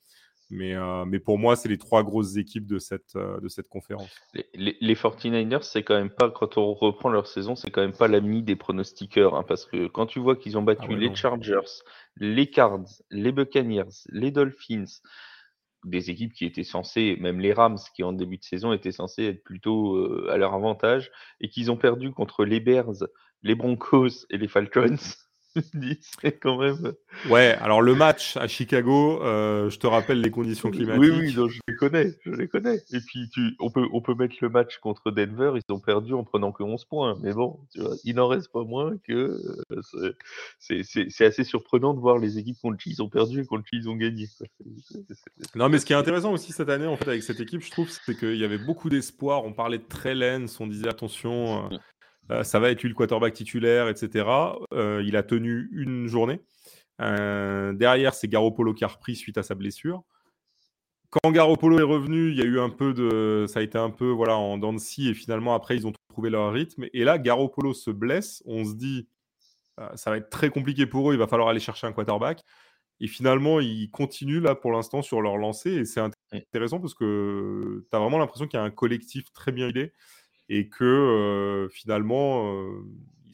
Mais, 0.50 0.74
mais 1.06 1.18
pour 1.18 1.38
moi, 1.38 1.56
c'est 1.56 1.68
les 1.68 1.76
trois 1.76 2.02
grosses 2.02 2.36
équipes 2.38 2.66
de 2.66 2.78
cette, 2.78 3.18
de 3.18 3.48
cette 3.48 3.68
conférence. 3.68 4.08
Les, 4.54 4.78
les, 4.80 4.94
49ers, 4.94 5.60
c'est 5.60 5.82
quand 5.82 5.96
même 5.96 6.08
pas, 6.08 6.30
quand 6.30 6.56
on 6.56 6.72
reprend 6.72 7.10
leur 7.10 7.26
saison, 7.26 7.54
c'est 7.54 7.70
quand 7.70 7.82
même 7.82 7.92
pas 7.92 8.08
l'ami 8.08 8.42
des 8.42 8.56
pronostiqueurs. 8.56 9.34
Hein, 9.34 9.44
parce 9.46 9.66
que 9.66 9.88
quand 9.88 10.06
tu 10.06 10.20
vois 10.20 10.36
qu'ils 10.36 10.56
ont 10.56 10.62
battu 10.62 10.88
ah 10.88 10.96
les 10.96 11.14
Chargers, 11.14 11.82
les 12.16 12.48
Cards, 12.48 12.86
les 13.10 13.30
Buccaneers, 13.30 13.90
les 14.08 14.30
Dolphins, 14.30 14.86
des 15.84 16.10
équipes 16.10 16.32
qui 16.32 16.44
étaient 16.44 16.64
censées, 16.64 17.16
même 17.20 17.40
les 17.40 17.52
Rams, 17.52 17.78
qui 17.94 18.02
en 18.02 18.12
début 18.12 18.38
de 18.38 18.44
saison 18.44 18.72
étaient 18.72 18.92
censées 18.92 19.24
être 19.24 19.44
plutôt 19.44 19.96
euh, 19.96 20.28
à 20.30 20.36
leur 20.36 20.54
avantage, 20.54 21.10
et 21.40 21.48
qu'ils 21.48 21.70
ont 21.70 21.76
perdu 21.76 22.12
contre 22.12 22.44
les 22.44 22.60
Bears, 22.60 23.06
les 23.42 23.54
Broncos 23.54 24.26
et 24.30 24.38
les 24.38 24.48
Falcons. 24.48 24.96
c'est 26.20 26.38
quand 26.38 26.58
même. 26.58 26.92
Ouais, 27.28 27.56
alors 27.60 27.82
le 27.82 27.94
match 27.94 28.36
à 28.36 28.46
Chicago, 28.46 29.22
euh, 29.22 29.70
je 29.70 29.78
te 29.78 29.86
rappelle 29.86 30.20
les 30.20 30.30
conditions 30.30 30.70
climatiques. 30.70 31.00
Oui, 31.00 31.10
oui, 31.10 31.30
je 31.30 31.60
les 31.68 31.76
connais, 31.76 32.14
je 32.24 32.30
les 32.32 32.48
connais. 32.48 32.76
Et 32.92 33.00
puis, 33.00 33.28
tu, 33.32 33.56
on, 33.60 33.70
peut, 33.70 33.86
on 33.92 34.00
peut 34.00 34.14
mettre 34.14 34.36
le 34.40 34.48
match 34.48 34.78
contre 34.78 35.10
Denver, 35.10 35.52
ils 35.56 35.72
ont 35.72 35.80
perdu 35.80 36.14
en 36.14 36.24
prenant 36.24 36.52
que 36.52 36.62
11 36.62 36.84
points. 36.84 37.18
Mais 37.22 37.32
bon, 37.32 37.58
tu 37.72 37.80
vois, 37.80 37.94
il 38.04 38.16
n'en 38.16 38.28
reste 38.28 38.52
pas 38.52 38.64
moins 38.64 38.96
que 39.06 39.40
euh, 39.70 40.12
c'est 40.58 41.24
assez 41.24 41.44
surprenant 41.44 41.94
de 41.94 42.00
voir 42.00 42.18
les 42.18 42.38
équipes 42.38 42.58
contre 42.60 42.78
qui 42.78 42.90
ils 42.90 43.02
ont 43.02 43.08
perdu 43.08 43.42
et 43.42 43.46
contre 43.46 43.64
qui 43.64 43.76
ils 43.76 43.88
ont 43.88 43.96
gagné. 43.96 44.28
non, 45.54 45.68
mais 45.68 45.78
ce 45.78 45.86
qui 45.86 45.92
est 45.92 45.96
intéressant 45.96 46.32
aussi 46.32 46.52
cette 46.52 46.68
année, 46.68 46.86
en 46.86 46.96
fait, 46.96 47.08
avec 47.08 47.22
cette 47.22 47.40
équipe, 47.40 47.62
je 47.62 47.70
trouve, 47.70 47.88
c'est 47.90 48.16
qu'il 48.16 48.36
y 48.36 48.44
avait 48.44 48.58
beaucoup 48.58 48.88
d'espoir. 48.88 49.44
On 49.44 49.52
parlait 49.52 49.78
de 49.78 49.88
Trellens, 49.88 50.46
on 50.60 50.66
disait 50.66 50.88
attention. 50.88 51.70
Euh, 51.72 51.76
ça 52.42 52.58
va 52.58 52.70
être 52.70 52.82
lui 52.82 52.90
le 52.90 52.94
quarterback 52.94 53.34
titulaire, 53.34 53.88
etc. 53.88 54.26
Euh, 54.72 55.02
il 55.04 55.16
a 55.16 55.22
tenu 55.22 55.68
une 55.72 56.06
journée. 56.08 56.40
Euh, 57.00 57.72
derrière, 57.72 58.14
c'est 58.14 58.28
Garoppolo 58.28 58.74
qui 58.74 58.84
a 58.84 58.88
repris 58.88 59.16
suite 59.16 59.38
à 59.38 59.42
sa 59.42 59.54
blessure. 59.54 60.02
Quand 61.10 61.30
Garoppolo 61.30 61.78
est 61.78 61.84
revenu, 61.84 62.30
il 62.30 62.36
y 62.36 62.42
a 62.42 62.44
eu 62.44 62.60
un 62.60 62.68
peu 62.68 62.92
de, 62.92 63.46
ça 63.48 63.60
a 63.60 63.62
été 63.62 63.78
un 63.78 63.88
peu 63.88 64.10
voilà 64.10 64.36
en 64.36 64.58
dents 64.58 64.74
de 64.74 64.78
scie 64.78 65.08
et 65.08 65.14
finalement 65.14 65.54
après 65.54 65.74
ils 65.74 65.86
ont 65.86 65.92
trouvé 66.10 66.28
leur 66.28 66.52
rythme. 66.52 66.84
Et 66.92 67.04
là, 67.04 67.18
Garoppolo 67.18 67.72
se 67.72 67.90
blesse. 67.90 68.42
On 68.44 68.64
se 68.64 68.74
dit, 68.74 69.08
ça 69.94 70.10
va 70.10 70.18
être 70.18 70.28
très 70.28 70.50
compliqué 70.50 70.86
pour 70.86 71.10
eux. 71.10 71.14
Il 71.14 71.18
va 71.18 71.28
falloir 71.28 71.48
aller 71.48 71.60
chercher 71.60 71.86
un 71.86 71.92
quarterback. 71.92 72.42
Et 73.00 73.06
finalement, 73.06 73.60
ils 73.60 73.90
continuent 73.90 74.42
là 74.42 74.54
pour 74.54 74.72
l'instant 74.72 75.02
sur 75.02 75.22
leur 75.22 75.36
lancée. 75.36 75.70
Et 75.70 75.84
c'est 75.84 76.02
intéressant 76.32 76.80
parce 76.80 76.94
que 76.94 77.86
tu 77.90 77.96
as 77.96 78.00
vraiment 78.00 78.18
l'impression 78.18 78.46
qu'il 78.46 78.58
y 78.58 78.60
a 78.60 78.64
un 78.64 78.70
collectif 78.70 79.32
très 79.32 79.52
bien 79.52 79.66
huilé 79.66 79.92
et 80.48 80.68
que 80.68 81.68
finalement, 81.72 82.54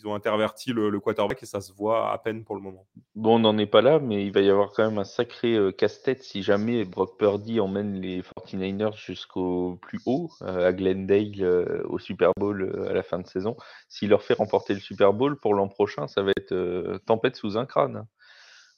ils 0.05 0.09
ont 0.09 0.14
interverti 0.14 0.72
le, 0.72 0.98
quarterback 1.00 1.42
et 1.42 1.46
ça 1.46 1.61
se 1.61 1.72
voit 1.72 2.12
à 2.12 2.18
peine 2.18 2.44
pour 2.44 2.57
le 2.57 2.61
moment. 2.61 2.87
Bon, 3.14 3.37
on 3.37 3.38
n'en 3.38 3.57
est 3.59 3.66
pas 3.66 3.81
là, 3.81 3.98
mais 3.98 4.27
il 4.27 4.33
va 4.33 4.40
y 4.40 4.50
avoir 4.50 4.72
quand 4.72 4.85
même 4.88 4.98
un 4.98 5.05
sacré 5.05 5.57
casse-tête 5.77 6.22
si 6.22 6.42
jamais 6.42 6.85
Brock 6.85 7.18
Purdy 7.18 7.61
emmène 7.61 8.00
les 8.00 8.22
49ers 8.22 8.96
jusqu'au 8.96 9.79
plus 9.81 10.00
haut, 10.07 10.31
à 10.40 10.72
Glendale, 10.72 11.85
au 11.87 11.98
Super 11.98 12.33
Bowl 12.37 12.87
à 12.88 12.92
la 12.92 13.03
fin 13.03 13.18
de 13.18 13.27
saison. 13.27 13.57
S'il 13.88 14.11
leur 14.11 14.22
fait 14.22 14.35
remporter 14.35 14.74
le 14.74 14.81
Super 14.81 15.12
Bowl 15.12 15.38
pour 15.38 15.55
l'an 15.55 15.68
prochain, 15.68 16.07
ça 16.07 16.22
va 16.22 16.33
être 16.37 16.98
tempête 17.07 17.37
sous 17.37 17.57
un 17.57 17.66
crâne 17.66 17.96
hein, 17.96 18.07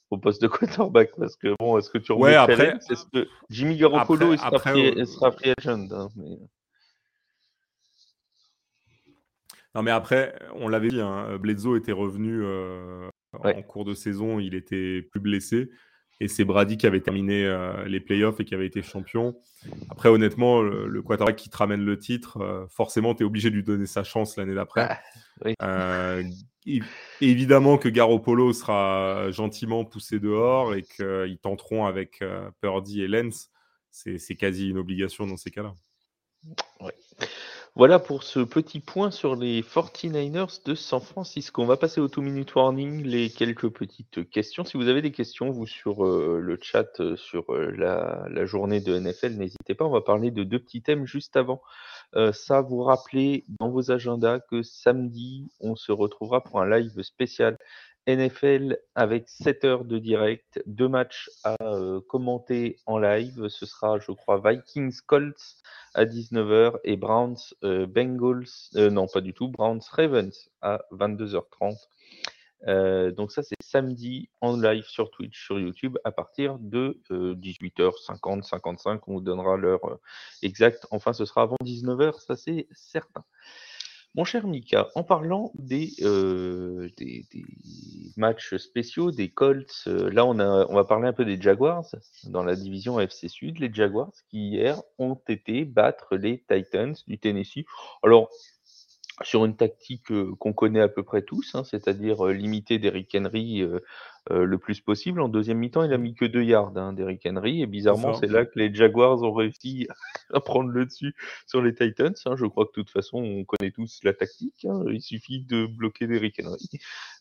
au 0.09 0.17
poste 0.17 0.41
de 0.41 0.47
quarterback 0.47 1.11
parce 1.17 1.35
que 1.35 1.55
bon, 1.59 1.77
est-ce 1.77 1.89
que 1.89 1.97
tu 1.97 2.13
ouais, 2.13 2.35
après, 2.35 2.75
est-ce 2.89 3.05
que 3.11 3.27
Jimmy 3.49 3.77
Garoppolo 3.77 4.33
il 4.33 4.39
sera, 4.39 4.59
free, 5.31 5.53
agent 5.57 5.87
hein, 5.91 6.09
mais... 6.15 6.37
Non, 9.77 9.83
mais 9.83 9.91
après, 9.91 10.33
on 10.55 10.69
l'avait 10.69 10.87
dit, 10.87 11.01
hein, 11.01 11.37
Bledsoe 11.37 11.77
était 11.77 11.91
revenu 11.91 12.41
euh, 12.41 13.07
en 13.33 13.61
cours 13.61 13.85
de 13.85 13.93
saison, 13.93 14.39
il 14.39 14.55
était 14.55 15.03
plus 15.03 15.19
blessé. 15.19 15.69
Et 16.19 16.27
c'est 16.27 16.45
Brady 16.45 16.77
qui 16.77 16.87
avait 16.87 17.01
terminé 17.01 17.45
euh, 17.45 17.85
les 17.85 17.99
playoffs 17.99 18.39
et 18.39 18.43
qui 18.43 18.55
avait 18.55 18.65
été 18.65 18.81
champion. 18.81 19.39
Après, 19.91 20.09
honnêtement, 20.09 20.63
le, 20.63 20.99
quarterback 21.03 21.35
qui 21.35 21.51
te 21.51 21.57
ramène 21.57 21.85
le 21.85 21.99
titre, 21.99 22.41
euh, 22.41 22.65
forcément, 22.69 23.13
tu 23.13 23.21
es 23.21 23.25
obligé 23.27 23.51
de 23.51 23.55
lui 23.55 23.61
donner 23.61 23.85
sa 23.85 24.03
chance 24.03 24.35
l'année 24.35 24.55
d'après. 24.55 24.97
Ah, 25.59 26.15
évidemment 27.21 27.77
que 27.77 27.87
Garoppolo 27.87 28.53
sera 28.53 29.29
gentiment 29.29 29.85
poussé 29.85 30.19
dehors 30.19 30.73
et 30.73 30.81
qu'ils 30.81 31.37
tenteront 31.39 31.85
avec 31.85 32.23
Purdy 32.61 33.03
et 33.03 33.07
Lens. 33.07 33.51
C'est 33.91 34.35
quasi 34.35 34.71
une 34.71 34.79
obligation 34.79 35.27
dans 35.27 35.37
ces 35.37 35.51
cas-là. 35.51 35.75
Voilà 37.77 37.99
pour 37.99 38.23
ce 38.23 38.39
petit 38.39 38.79
point 38.79 39.11
sur 39.11 39.35
les 39.35 39.61
49ers 39.61 40.65
de 40.65 40.73
San 40.73 40.99
Francisco. 40.99 41.61
On 41.61 41.67
va 41.67 41.77
passer 41.77 42.01
au 42.01 42.07
2-minute 42.07 42.55
warning, 42.55 43.03
les 43.03 43.29
quelques 43.29 43.69
petites 43.69 44.27
questions. 44.31 44.65
Si 44.65 44.77
vous 44.77 44.87
avez 44.87 45.03
des 45.03 45.11
questions, 45.11 45.51
vous, 45.51 45.67
sur 45.67 46.03
euh, 46.03 46.39
le 46.41 46.57
chat, 46.59 46.99
euh, 46.99 47.15
sur 47.15 47.53
euh, 47.53 47.69
la, 47.77 48.45
journée 48.47 48.81
de 48.81 48.97
NFL, 48.97 49.33
n'hésitez 49.33 49.75
pas. 49.75 49.85
On 49.85 49.91
va 49.91 50.01
parler 50.01 50.31
de 50.31 50.43
deux 50.43 50.57
petits 50.57 50.81
thèmes 50.81 51.05
juste 51.05 51.37
avant. 51.37 51.61
ça, 52.31 52.61
vous 52.61 52.81
rappelez 52.81 53.45
dans 53.59 53.69
vos 53.69 53.91
agendas 53.91 54.39
que 54.39 54.63
samedi, 54.63 55.51
on 55.59 55.75
se 55.75 55.91
retrouvera 55.91 56.43
pour 56.43 56.59
un 56.59 56.67
live 56.67 57.03
spécial 57.03 57.59
NFL 58.07 58.79
avec 58.95 59.29
7 59.29 59.65
heures 59.65 59.85
de 59.85 59.99
direct, 59.99 60.61
deux 60.65 60.87
matchs 60.87 61.29
à 61.43 61.55
commenter 62.07 62.79
en 62.85 62.97
live. 62.97 63.47
Ce 63.49 63.65
sera, 63.65 63.99
je 63.99 64.11
crois, 64.11 64.41
Vikings 64.43 64.99
Colts 65.05 65.57
à 65.97 66.05
19h 66.05 66.77
et 66.83 66.95
Browns 66.95 67.37
euh, 67.63 67.87
Bengals, 67.87 68.45
euh, 68.75 68.89
non 68.91 69.07
pas 69.07 69.19
du 69.19 69.33
tout, 69.33 69.49
Browns 69.49 69.81
Ravens 69.91 70.49
à 70.61 70.81
22h30. 70.91 71.75
Euh, 72.67 73.11
donc 73.11 73.31
ça 73.31 73.43
c'est 73.43 73.55
samedi 73.61 74.29
en 74.41 74.59
live 74.59 74.85
sur 74.85 75.11
Twitch, 75.11 75.45
sur 75.45 75.59
YouTube 75.59 75.97
à 76.03 76.11
partir 76.11 76.57
de 76.59 76.99
18h50, 77.09 78.43
55. 78.43 79.07
On 79.07 79.13
vous 79.13 79.21
donnera 79.21 79.57
l'heure 79.57 79.99
exacte. 80.43 80.87
Enfin 80.91 81.13
ce 81.13 81.25
sera 81.25 81.41
avant 81.41 81.57
19h, 81.63 82.19
ça 82.19 82.35
c'est 82.35 82.67
certain. 82.71 83.23
Mon 84.17 84.23
cher 84.25 84.47
Mika, 84.47 84.89
en 84.95 85.03
parlant 85.03 85.51
des, 85.53 85.91
euh, 86.01 86.89
matchs 88.17 88.55
spéciaux, 88.57 89.11
des 89.11 89.29
Colts, 89.29 89.83
euh, 89.85 90.09
là 90.09 90.25
on, 90.25 90.39
on 90.39 90.73
va 90.73 90.85
parler 90.85 91.07
un 91.07 91.13
peu 91.13 91.23
des 91.23 91.39
Jaguars 91.39 91.85
dans 92.23 92.43
la 92.43 92.55
division 92.55 92.99
FC 92.99 93.27
Sud. 93.27 93.59
Les 93.59 93.71
Jaguars 93.71 94.11
qui 94.31 94.49
hier 94.49 94.81
ont 94.97 95.19
été 95.27 95.65
battre 95.65 96.15
les 96.15 96.43
Titans 96.49 96.95
du 97.05 97.19
Tennessee. 97.19 97.65
Alors, 98.01 98.31
sur 99.23 99.45
une 99.45 99.55
tactique, 99.55 100.11
qu'on 100.39 100.53
connaît 100.53 100.81
à 100.81 100.87
peu 100.87 101.03
près 101.03 101.21
tous, 101.21 101.55
hein, 101.55 101.63
c'est-à-dire, 101.63 102.25
limiter 102.27 102.79
Derrick 102.79 103.15
Henry, 103.15 103.65
le 104.29 104.57
plus 104.57 104.81
possible. 104.81 105.21
En 105.21 105.29
deuxième 105.29 105.57
mi-temps, 105.57 105.83
il 105.83 105.93
a 105.93 105.97
mis 105.97 106.13
que 106.13 106.25
2 106.25 106.43
yards, 106.43 106.77
hein, 106.77 106.93
Derrick 106.93 107.25
Henry 107.25 107.61
et 107.61 107.65
bizarrement, 107.65 108.13
c'est 108.13 108.27
là 108.27 108.45
que 108.45 108.59
les 108.59 108.73
Jaguars 108.73 109.21
ont 109.23 109.33
réussi 109.33 109.87
à 110.33 110.39
prendre 110.39 110.69
le 110.69 110.85
dessus 110.85 111.15
sur 111.45 111.61
les 111.61 111.73
Titans, 111.73 112.13
hein. 112.25 112.35
Je 112.35 112.45
crois 112.45 112.65
que 112.65 112.71
de 112.71 112.73
toute 112.73 112.89
façon, 112.89 113.17
on 113.17 113.45
connaît 113.45 113.71
tous 113.71 113.99
la 114.03 114.13
tactique, 114.13 114.67
il 114.91 115.01
suffit 115.01 115.41
de 115.41 115.65
bloquer 115.65 116.07
Derrick 116.07 116.41
Henry. 116.43 116.69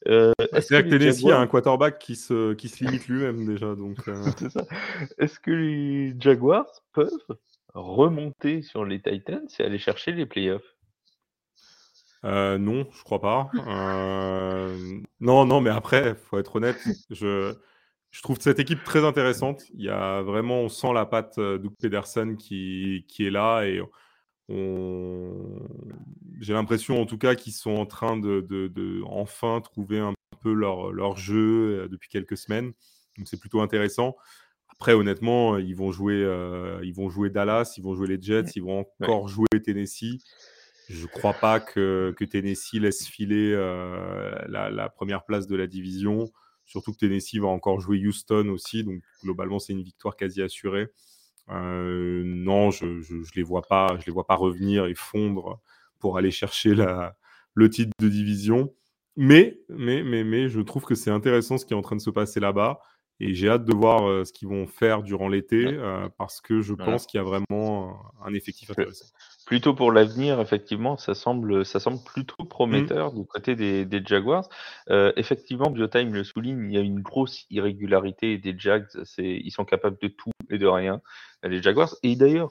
Euh, 0.09 0.33
c'est-à-dire 0.53 0.91
que, 0.91 0.99
Tennessee 0.99 1.31
a 1.31 1.39
un 1.39 1.47
quarterback 1.47 1.99
qui 1.99 2.17
se 2.17 2.55
qui 2.55 2.69
se 2.69 2.85
limite 2.85 3.09
lui-même 3.09 3.47
déjà 3.47 3.75
donc 3.75 3.97
C'est. 4.39 4.59
Est-ce 5.19 5.41
que 5.41 5.51
les 5.51 6.15
Jaguars 6.19 6.83
peuvent 6.93 7.11
remonter 7.75 8.63
sur 8.63 8.85
les 8.85 9.01
Titans 9.01 9.47
et 9.59 9.63
aller 9.63 9.79
chercher 9.79 10.13
les 10.13 10.27
playoffs? 10.27 10.76
Euh, 12.25 12.59
non, 12.59 12.87
je 12.91 13.03
crois 13.05 13.21
pas. 13.21 13.51
Euh, 13.69 15.01
non, 15.21 15.45
non, 15.45 15.61
mais 15.61 15.71
après, 15.71 16.15
faut 16.15 16.39
être 16.39 16.57
honnête, 16.57 16.79
je, 17.11 17.55
je 18.11 18.23
trouve 18.23 18.41
cette 18.41 18.59
équipe 18.59 18.83
très 18.83 19.05
intéressante. 19.05 19.63
Il 19.75 19.85
y 19.85 19.91
a 19.91 20.23
vraiment, 20.23 20.61
on 20.63 20.69
sent 20.69 20.93
la 20.93 21.07
patte 21.07 21.39
euh, 21.39 21.59
Doug 21.59 21.75
Pedersen 21.81 22.37
qui, 22.37 23.05
qui 23.09 23.27
est 23.27 23.31
là 23.31 23.65
et 23.65 23.81
on... 24.49 25.61
j'ai 26.41 26.53
l'impression 26.53 27.01
en 27.01 27.07
tout 27.07 27.19
cas 27.19 27.35
qu'ils 27.35 27.53
sont 27.53 27.75
en 27.75 27.87
train 27.87 28.17
de, 28.17 28.41
de, 28.41 29.03
enfin 29.05 29.61
trouver 29.61 29.99
un 29.99 30.15
peu 30.41 30.53
leur, 30.53 30.93
leur 30.93 31.17
jeu 31.17 31.89
depuis 31.89 32.09
quelques 32.09 32.37
semaines. 32.37 32.73
Donc 33.19 33.29
c'est 33.29 33.41
plutôt 33.41 33.61
intéressant. 33.61 34.17
Après, 34.69 34.93
honnêtement, 34.93 35.59
ils 35.59 35.75
vont 35.75 35.91
jouer, 35.91 36.21
ils 36.83 36.93
vont 36.95 37.09
jouer 37.09 37.31
Dallas, 37.31 37.75
ils 37.77 37.83
vont 37.83 37.95
jouer 37.95 38.09
les 38.09 38.21
Jets, 38.21 38.51
ils 38.57 38.63
vont 38.63 38.85
encore 39.01 39.27
jouer 39.27 39.47
Tennessee. 39.65 40.23
Je 40.89 41.03
ne 41.03 41.07
crois 41.07 41.35
pas 41.35 41.61
que, 41.61 42.15
Tennessee 42.31 42.75
laisse 42.75 43.07
filer 43.07 43.53
euh, 43.53 44.33
la, 44.49 44.89
première 44.89 45.25
place 45.25 45.47
de 45.47 45.57
la 45.57 45.67
division. 45.67 46.31
Surtout 46.65 46.93
que 46.93 46.99
Tennessee 46.99 47.37
va 47.37 47.49
encore 47.49 47.81
jouer 47.81 47.99
Houston 48.05 48.49
aussi. 48.49 48.85
Donc, 48.85 49.03
globalement, 49.23 49.59
c'est 49.59 49.73
une 49.73 49.83
victoire 49.83 50.17
quasi 50.17 50.43
assurée. 50.43 50.89
Euh, 51.51 52.23
non, 52.25 52.71
je 52.71 52.87
ne 52.87 53.25
les, 53.35 53.43
vois 53.43 53.63
pas, 53.63 53.97
je 54.01 54.07
les 54.07 54.13
vois 54.13 54.27
pas 54.27 54.35
revenir 54.35 54.87
et 54.87 54.95
fondre 54.95 55.61
pour 55.99 56.19
aller 56.19 56.31
chercher 56.31 56.75
la, 56.75 57.17
le 57.55 57.71
titre 57.71 57.93
de 58.01 58.09
division. 58.09 58.73
Mais, 59.17 59.61
mais, 59.69 60.03
mais, 60.03 60.25
mais, 60.25 60.49
je 60.49 60.61
trouve 60.61 60.85
que 60.85 60.95
c'est 60.95 61.11
intéressant 61.11 61.57
ce 61.57 61.65
qui 61.65 61.73
est 61.73 61.77
en 61.77 61.83
train 61.83 61.97
de 61.97 62.01
se 62.01 62.11
passer 62.11 62.41
là-bas. 62.41 62.81
Et 63.19 63.35
j'ai 63.35 63.49
hâte 63.49 63.65
de 63.65 63.75
voir 63.75 64.07
euh, 64.07 64.25
ce 64.25 64.33
qu'ils 64.33 64.49
vont 64.49 64.67
faire 64.67 65.03
durant 65.03 65.29
l'été 65.29 65.65
euh, 65.67 66.07
parce 66.19 66.43
que 66.43 66.61
je 66.61 66.75
pense 66.75 67.07
qu'il 67.07 67.17
y 67.17 67.21
a 67.21 67.25
vraiment 67.25 67.99
un 68.23 68.35
effectif 68.35 68.71
intéressant. 68.71 69.07
Plutôt 69.47 69.75
pour 69.75 69.93
l'avenir, 69.93 70.41
effectivement, 70.41 70.97
ça 70.97 71.15
semble, 71.15 71.65
ça 71.65 71.79
semble 71.79 72.03
plutôt 72.05 72.43
mmh. 72.43 72.49
prometteur 72.49 73.13
du 73.13 73.25
côté 73.25 73.55
des, 73.55 73.85
des 73.85 74.03
Jaguars. 74.05 74.49
Euh, 74.91 75.13
effectivement, 75.15 75.71
Biotime 75.71 76.13
le 76.13 76.25
souligne, 76.25 76.69
il 76.69 76.75
y 76.75 76.79
a 76.79 76.81
une 76.81 77.01
grosse 77.01 77.47
irrégularité 77.49 78.39
des 78.39 78.59
Jags. 78.59 78.89
Ils 79.19 79.53
sont 79.53 79.65
capables 79.65 79.99
de 80.03 80.09
tout 80.09 80.33
et 80.51 80.59
de 80.59 80.67
rien, 80.67 81.01
les 81.45 81.63
Jaguars. 81.63 81.95
Et 82.03 82.17
d'ailleurs, 82.17 82.51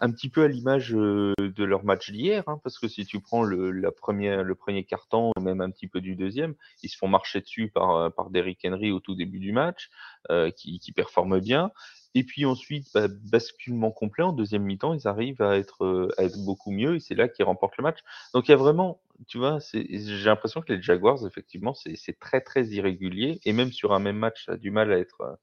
un 0.00 0.10
petit 0.10 0.28
peu 0.28 0.42
à 0.42 0.48
l'image 0.48 0.90
de 0.90 1.64
leur 1.64 1.82
match 1.82 2.10
d'hier, 2.10 2.44
hein, 2.46 2.60
parce 2.62 2.78
que 2.78 2.88
si 2.88 3.06
tu 3.06 3.20
prends 3.20 3.42
le, 3.42 3.70
la 3.70 3.90
première, 3.90 4.42
le 4.42 4.54
premier 4.54 4.84
carton, 4.84 5.32
même 5.40 5.62
un 5.62 5.70
petit 5.70 5.88
peu 5.88 6.02
du 6.02 6.14
deuxième, 6.14 6.54
ils 6.82 6.90
se 6.90 6.98
font 6.98 7.08
marcher 7.08 7.40
dessus 7.40 7.68
par, 7.68 8.12
par 8.12 8.28
Derrick 8.28 8.60
Henry 8.66 8.92
au 8.92 9.00
tout 9.00 9.14
début 9.14 9.38
du 9.38 9.52
match, 9.52 9.88
euh, 10.30 10.50
qui, 10.50 10.78
qui 10.78 10.92
performe 10.92 11.40
bien. 11.40 11.70
Et 12.14 12.24
puis 12.24 12.44
ensuite, 12.44 12.86
bah, 12.94 13.08
basculement 13.08 13.90
complet 13.90 14.24
en 14.24 14.32
deuxième 14.32 14.62
mi-temps, 14.62 14.94
ils 14.94 15.08
arrivent 15.08 15.42
à 15.42 15.56
être, 15.56 16.12
à 16.16 16.24
être 16.24 16.38
beaucoup 16.44 16.70
mieux 16.70 16.96
et 16.96 17.00
c'est 17.00 17.14
là 17.14 17.28
qu'ils 17.28 17.44
remportent 17.44 17.76
le 17.76 17.82
match. 17.82 17.98
Donc 18.32 18.48
il 18.48 18.52
y 18.52 18.54
a 18.54 18.56
vraiment, 18.56 19.00
tu 19.26 19.38
vois, 19.38 19.58
j'ai 19.72 20.24
l'impression 20.24 20.60
que 20.60 20.72
les 20.72 20.80
Jaguars, 20.80 21.26
effectivement, 21.26 21.74
c'est 21.74 22.18
très 22.20 22.40
très 22.40 22.66
irrégulier 22.66 23.40
et 23.44 23.52
même 23.52 23.72
sur 23.72 23.92
un 23.92 23.98
même 23.98 24.16
match, 24.16 24.46
ça 24.46 24.52
a 24.52 24.56
du 24.56 24.70
mal 24.70 24.92
à 24.92 24.98
être, 24.98 25.38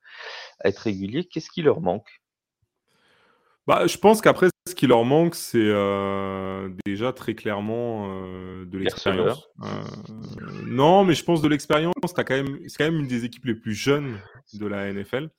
à 0.59 0.69
être 0.69 0.79
régulier. 0.79 1.25
Qu'est-ce 1.25 1.49
qui 1.49 1.61
leur 1.61 1.81
manque? 1.81 2.21
Bah, 3.67 3.85
je 3.85 3.97
pense 3.97 4.21
qu'après, 4.21 4.47
ce 4.67 4.75
qui 4.75 4.87
leur 4.87 5.03
manque, 5.03 5.35
c'est 5.35 5.59
euh, 5.59 6.69
déjà 6.85 7.13
très 7.13 7.35
clairement 7.35 8.07
euh, 8.09 8.65
de 8.65 8.77
l'expérience. 8.77 9.47
Euh, 9.61 9.65
non, 10.65 11.03
mais 11.03 11.13
je 11.13 11.23
pense 11.23 11.41
de 11.41 11.47
l'expérience. 11.47 11.93
C'est 12.05 12.23
quand 12.23 12.35
même 12.79 12.99
une 12.99 13.07
des 13.07 13.25
équipes 13.25 13.45
les 13.45 13.55
plus 13.55 13.73
jeunes 13.73 14.19
de 14.53 14.65
la 14.65 14.91
NFL. 14.91 15.29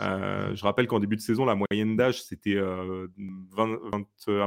Je 0.00 0.62
rappelle 0.62 0.86
qu'en 0.86 1.00
début 1.00 1.16
de 1.16 1.20
saison, 1.20 1.44
la 1.44 1.54
moyenne 1.54 1.96
d'âge, 1.96 2.22
c'était 2.22 2.58
un 2.58 3.08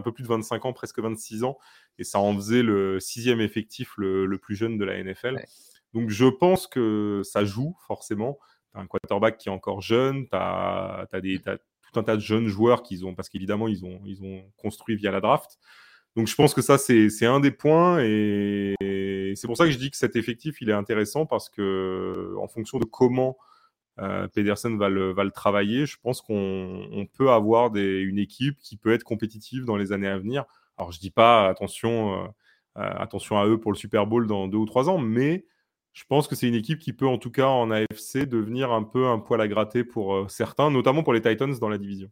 peu 0.02 0.12
plus 0.12 0.24
de 0.24 0.28
25 0.28 0.66
ans, 0.66 0.74
presque 0.74 1.00
26 1.00 1.44
ans, 1.44 1.58
et 1.98 2.04
ça 2.04 2.20
en 2.20 2.36
faisait 2.36 2.64
le 2.64 3.00
sixième 3.00 3.42
effectif 3.42 3.94
le, 3.98 4.38
plus 4.38 4.56
jeune 4.56 4.78
de 4.78 4.86
la 4.86 5.02
NFL. 5.04 5.40
Donc 5.94 6.10
je 6.10 6.26
pense 6.26 6.68
que 6.68 7.22
ça 7.24 7.46
joue 7.46 7.76
forcément. 7.88 8.38
Tu 8.72 8.80
as 8.80 8.82
un 8.82 8.88
quarterback 8.88 9.38
qui 9.38 9.50
est 9.50 9.52
encore 9.52 9.82
jeune, 9.82 10.28
tu 10.28 10.36
as, 10.36 11.08
tout 11.12 12.00
un 12.00 12.04
tas 12.04 12.16
de 12.16 12.22
jeunes 12.22 12.48
joueurs 12.48 12.84
qu'ils 12.84 13.06
ont, 13.06 13.16
parce 13.16 13.30
qu'évidemment, 13.30 13.68
ils 13.68 13.86
ont, 13.86 14.02
ils 14.06 14.22
ont 14.24 14.44
construit 14.58 14.96
via 14.96 15.12
la 15.12 15.22
draft. 15.22 15.58
Donc 16.16 16.28
je 16.28 16.36
pense 16.36 16.54
que 16.54 16.62
ça, 16.62 16.78
c'est 16.78 17.26
un 17.26 17.40
des 17.40 17.52
points. 17.52 18.00
Et, 18.04 18.76
c'est 19.36 19.46
pour 19.46 19.56
ça 19.56 19.66
que 19.66 19.72
je 19.72 19.78
dis 19.78 19.92
que 19.92 19.98
cet 19.98 20.16
effectif, 20.16 20.62
il 20.62 20.70
est 20.70 20.74
intéressant 20.74 21.28
parce 21.28 21.48
que 21.48 22.36
en 22.40 22.48
fonction 22.48 22.80
de 22.80 22.86
comment 22.86 23.38
euh, 24.00 24.28
Pedersen 24.28 24.78
va 24.78 24.90
le, 24.90 25.12
va 25.12 25.24
le 25.24 25.32
travailler, 25.32 25.86
je 25.86 25.98
pense 26.02 26.22
qu'on 26.22 27.08
peut 27.14 27.32
avoir 27.32 27.76
une 27.76 28.20
équipe 28.20 28.58
qui 28.60 28.78
peut 28.78 28.94
être 28.94 29.04
compétitive 29.04 29.66
dans 29.66 29.76
les 29.76 29.92
années 29.92 30.08
à 30.08 30.18
venir. 30.18 30.46
Alors 30.78 30.92
je 30.92 31.00
dis 31.00 31.10
pas 31.10 31.48
attention, 31.48 32.14
euh, 32.14 32.28
euh, 32.78 32.94
attention 32.98 33.40
à 33.40 33.48
eux 33.48 33.60
pour 33.60 33.72
le 33.72 33.78
Super 33.78 34.06
Bowl 34.06 34.28
dans 34.28 34.48
deux 34.48 34.58
ou 34.58 34.66
trois 34.66 34.90
ans, 34.90 35.00
mais 35.00 35.46
je 35.94 36.04
pense 36.06 36.28
que 36.28 36.36
c'est 36.36 36.48
une 36.48 36.56
équipe 36.56 36.80
qui 36.80 36.94
peut, 36.94 37.08
en 37.08 37.18
tout 37.18 37.32
cas 37.32 37.48
en 37.48 37.72
AFC, 37.72 38.28
devenir 38.28 38.72
un 38.72 38.84
peu 38.84 39.08
un 39.08 39.18
poil 39.18 39.42
à 39.42 39.48
gratter 39.48 39.84
pour 39.84 40.30
certains, 40.30 40.70
notamment 40.70 41.02
pour 41.02 41.14
les 41.14 41.22
Titans 41.22 41.58
dans 41.60 41.70
la 41.70 41.80
division. 41.80 42.10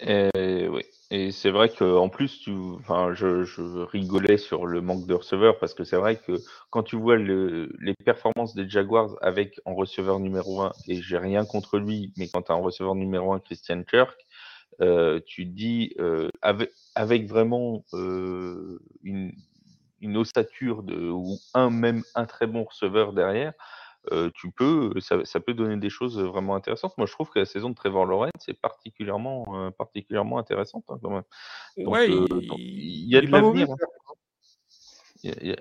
Oui, 0.00 0.82
et 1.14 1.30
c'est 1.30 1.50
vrai 1.50 1.68
qu'en 1.68 2.08
plus, 2.08 2.40
tu, 2.40 2.52
enfin, 2.78 3.12
je, 3.12 3.82
rigolais 3.82 4.38
sur 4.38 4.64
le 4.64 4.80
manque 4.80 5.06
de 5.06 5.12
receveurs 5.12 5.58
parce 5.58 5.74
que 5.74 5.84
c'est 5.84 5.98
vrai 5.98 6.16
que 6.16 6.32
quand 6.70 6.82
tu 6.82 6.96
vois 6.96 7.18
les 7.18 7.94
performances 8.02 8.54
des 8.54 8.66
Jaguars 8.66 9.18
avec 9.20 9.60
en 9.66 9.74
receveur 9.74 10.20
numéro 10.20 10.62
1, 10.62 10.72
et 10.88 11.02
j'ai 11.02 11.18
rien 11.18 11.44
contre 11.44 11.78
lui, 11.78 12.14
mais 12.16 12.28
quand 12.28 12.40
tu 12.40 12.52
as 12.52 12.54
en 12.54 12.62
receveur 12.62 12.94
numéro 12.94 13.34
1 13.34 13.40
Christian 13.40 13.82
Kirk, 13.82 14.18
euh, 14.80 15.20
tu 15.26 15.44
dis 15.44 15.92
euh, 16.00 16.30
avec, 16.40 17.28
vraiment 17.28 17.84
une, 19.02 19.32
une 20.00 20.16
ossature 20.16 20.82
ou 20.88 21.36
un 21.52 21.68
même 21.68 22.04
un 22.14 22.24
très 22.24 22.46
bon 22.46 22.64
receveur 22.64 23.12
derrière, 23.12 23.52
euh, 24.10 24.30
tu 24.34 24.50
peux, 24.50 24.92
ça, 25.00 25.24
ça, 25.24 25.38
peut 25.38 25.54
donner 25.54 25.76
des 25.76 25.90
choses 25.90 26.20
vraiment 26.20 26.56
intéressantes. 26.56 26.96
Moi, 26.98 27.06
je 27.06 27.12
trouve 27.12 27.30
que 27.30 27.38
la 27.38 27.44
saison 27.44 27.70
de 27.70 27.74
Trevor 27.74 28.04
Lawrence 28.04 28.48
est 28.48 28.60
particulièrement, 28.60 29.44
euh, 29.54 29.70
particulièrement 29.70 30.38
intéressante 30.38 30.84
hein, 30.88 30.98
quand 31.00 31.10
même. 31.10 31.22
Donc, 31.76 31.94
ouais, 31.94 32.10
euh, 32.10 32.26
il, 32.58 33.08
y 33.08 33.16
a 33.16 33.20
de 33.20 33.28
l'avenir. 33.28 33.68
Hein. 33.70 33.76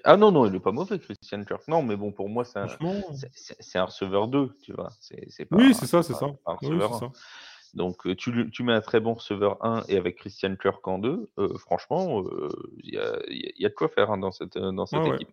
Ah 0.03 0.17
non, 0.17 0.31
non, 0.31 0.47
il 0.47 0.53
n'est 0.53 0.59
pas 0.59 0.71
mauvais, 0.71 0.97
Christian 0.97 1.43
Kirk. 1.43 1.67
Non, 1.67 1.83
mais 1.83 1.95
bon, 1.95 2.11
pour 2.11 2.29
moi, 2.29 2.43
c'est 2.43 2.57
un, 2.57 2.65
un, 2.65 3.85
receveur 3.85 4.27
2, 4.27 4.57
tu 4.63 4.73
vois. 4.73 4.89
C'est, 4.99 5.45
pas, 5.45 5.57
oui, 5.57 5.75
c'est 5.75 5.85
ça, 5.85 6.01
c'est 6.01 6.15
ça. 6.15 6.25
Oui, 6.63 6.79
ça. 6.99 7.11
Donc, 7.75 8.03
tu, 8.17 8.49
tu, 8.49 8.63
mets 8.63 8.73
un 8.73 8.81
très 8.81 8.99
bon 8.99 9.13
receveur 9.13 9.63
1 9.63 9.83
et 9.87 9.97
avec 9.97 10.17
Christian 10.17 10.55
Kirk 10.55 10.85
en 10.87 10.97
2, 10.97 11.29
euh, 11.37 11.57
franchement, 11.59 12.23
il 12.83 12.95
y, 12.95 12.97
a, 12.97 13.19
y, 13.29 13.65
a, 13.65 13.69
de 13.69 13.73
quoi 13.75 13.87
faire 13.87 14.09
hein, 14.09 14.17
dans 14.17 14.31
cette, 14.31 14.57
dans 14.57 14.87
cette 14.87 15.05
équipe. 15.05 15.29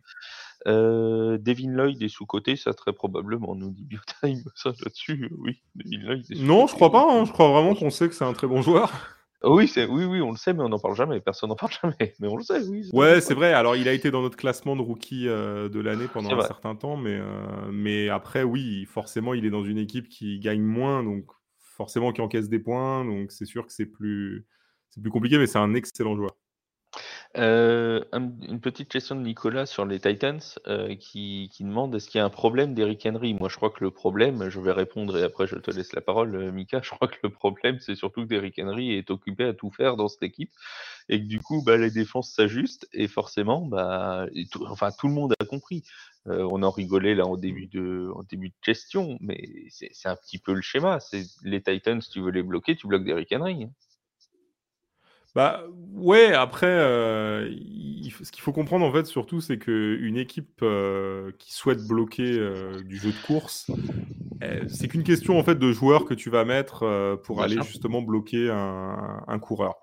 Euh, 0.66 1.38
Devin 1.38 1.70
Lloyd 1.70 2.02
est 2.02 2.08
sous-côté, 2.08 2.56
ça 2.56 2.74
très 2.74 2.92
probablement, 2.92 3.54
nous 3.54 3.70
dit 3.70 3.84
Biotime, 3.84 4.42
ça 4.54 4.70
là-dessus, 4.70 5.30
oui. 5.38 5.62
Devin 5.74 6.04
Lloyd 6.04 6.24
non, 6.40 6.66
je 6.66 6.74
crois 6.74 6.90
pas, 6.90 7.06
hein, 7.08 7.24
je 7.24 7.32
crois 7.32 7.48
vraiment 7.48 7.74
qu'on 7.74 7.90
sait 7.90 8.08
que 8.08 8.14
c'est 8.14 8.24
un 8.24 8.32
très 8.32 8.46
bon 8.46 8.62
joueur. 8.62 8.90
Oui, 9.44 9.72
oui, 9.76 10.04
oui, 10.04 10.20
on 10.20 10.32
le 10.32 10.36
sait, 10.36 10.52
mais 10.52 10.64
on 10.64 10.68
n'en 10.68 10.80
parle 10.80 10.96
jamais. 10.96 11.20
Personne 11.20 11.50
n'en 11.50 11.54
parle 11.54 11.70
jamais, 11.80 12.12
mais 12.18 12.26
on 12.26 12.36
le 12.36 12.42
sait, 12.42 12.60
oui. 12.66 12.90
Ouais, 12.92 13.20
c'est 13.20 13.34
vrai. 13.34 13.52
Alors, 13.52 13.76
il 13.76 13.86
a 13.86 13.92
été 13.92 14.10
dans 14.10 14.20
notre 14.20 14.36
classement 14.36 14.74
de 14.74 14.82
rookie 14.82 15.26
de 15.26 15.78
l'année 15.78 16.08
pendant 16.12 16.36
un 16.36 16.42
certain 16.42 16.74
temps, 16.74 16.96
mais, 16.96 17.20
mais 17.70 18.08
après, 18.08 18.42
oui, 18.42 18.84
forcément, 18.86 19.34
il 19.34 19.46
est 19.46 19.50
dans 19.50 19.62
une 19.62 19.78
équipe 19.78 20.08
qui 20.08 20.40
gagne 20.40 20.62
moins, 20.62 21.04
donc 21.04 21.24
forcément 21.78 22.10
qui 22.12 22.20
encaisse 22.20 22.48
des 22.48 22.58
points, 22.58 23.04
donc 23.04 23.30
c'est 23.30 23.44
sûr 23.44 23.64
que 23.64 23.72
c'est 23.72 23.86
plus, 23.86 24.44
c'est 24.90 25.00
plus 25.00 25.12
compliqué, 25.12 25.38
mais 25.38 25.46
c'est 25.46 25.60
un 25.60 25.74
excellent 25.74 26.16
joueur. 26.16 26.36
Euh, 27.36 28.02
une 28.12 28.58
petite 28.60 28.88
question 28.88 29.14
de 29.14 29.20
Nicolas 29.20 29.66
sur 29.66 29.84
les 29.84 30.00
Titans 30.00 30.40
euh, 30.66 30.94
qui, 30.96 31.50
qui, 31.52 31.62
demande 31.62 31.94
est-ce 31.94 32.08
qu'il 32.08 32.18
y 32.18 32.22
a 32.22 32.24
un 32.24 32.30
problème 32.30 32.74
d'Eric 32.74 33.04
Henry? 33.04 33.34
Moi, 33.34 33.50
je 33.50 33.56
crois 33.56 33.68
que 33.68 33.84
le 33.84 33.90
problème, 33.90 34.48
je 34.48 34.58
vais 34.58 34.72
répondre 34.72 35.16
et 35.18 35.22
après 35.22 35.46
je 35.46 35.56
te 35.56 35.70
laisse 35.70 35.92
la 35.92 36.00
parole, 36.00 36.34
euh, 36.34 36.50
Mika. 36.50 36.80
Je 36.82 36.90
crois 36.90 37.06
que 37.08 37.18
le 37.22 37.30
problème, 37.30 37.78
c'est 37.80 37.94
surtout 37.94 38.22
que 38.22 38.28
Derrick 38.28 38.58
Henry 38.58 38.92
est 38.92 39.10
occupé 39.10 39.44
à 39.44 39.52
tout 39.52 39.70
faire 39.70 39.96
dans 39.96 40.08
cette 40.08 40.22
équipe 40.22 40.50
et 41.10 41.20
que 41.20 41.26
du 41.26 41.40
coup, 41.40 41.62
bah, 41.62 41.76
les 41.76 41.90
défenses 41.90 42.32
s'ajustent 42.32 42.88
et 42.92 43.08
forcément, 43.08 43.66
bah, 43.66 44.26
tout, 44.50 44.64
enfin, 44.66 44.90
tout 44.98 45.08
le 45.08 45.14
monde 45.14 45.34
a 45.38 45.44
compris. 45.44 45.82
on 46.26 46.62
en 46.62 46.70
rigolait 46.70 47.14
là 47.14 47.26
en 47.26 47.36
début 47.36 47.66
de, 47.66 48.10
en 48.14 48.22
début 48.22 48.48
de 48.48 48.54
question, 48.62 49.18
mais 49.20 49.40
c'est 49.70 50.08
un 50.08 50.16
petit 50.16 50.38
peu 50.38 50.54
le 50.54 50.62
schéma. 50.62 50.98
Les 51.44 51.62
Titans, 51.62 52.00
tu 52.00 52.20
veux 52.20 52.30
les 52.30 52.42
bloquer, 52.42 52.74
tu 52.76 52.86
bloques 52.86 53.04
Derrick 53.04 53.32
Henry. 53.32 53.64
Hein. 53.64 53.70
Bah 55.38 55.62
ouais, 55.94 56.32
après, 56.32 56.66
euh, 56.66 57.48
ce 58.24 58.32
qu'il 58.32 58.42
faut 58.42 58.50
comprendre 58.50 58.84
en 58.84 58.90
fait 58.90 59.06
surtout, 59.06 59.40
c'est 59.40 59.56
qu'une 59.56 60.16
équipe 60.16 60.62
euh, 60.62 61.30
qui 61.38 61.52
souhaite 61.52 61.86
bloquer 61.86 62.36
euh, 62.36 62.82
du 62.82 62.96
jeu 62.96 63.12
de 63.12 63.24
course, 63.24 63.70
c'est 64.66 64.88
qu'une 64.88 65.04
question 65.04 65.38
en 65.38 65.44
fait 65.44 65.54
de 65.54 65.70
joueurs 65.70 66.06
que 66.06 66.14
tu 66.14 66.28
vas 66.28 66.44
mettre 66.44 67.20
pour 67.22 67.40
aller 67.40 67.62
justement 67.62 68.02
bloquer 68.02 68.50
un, 68.50 69.38
coureur. 69.38 69.76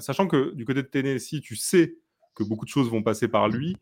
sachant 0.00 0.26
que 0.26 0.52
du 0.56 0.64
côté 0.64 0.82
de 0.82 0.88
Tennessee, 0.88 1.40
tu 1.40 1.54
sais 1.54 1.94
que 2.34 2.42
beaucoup 2.42 2.64
de 2.64 2.70
choses 2.70 2.90
vont 2.90 3.04
passer 3.04 3.28
par 3.28 3.48
lui. 3.48 3.76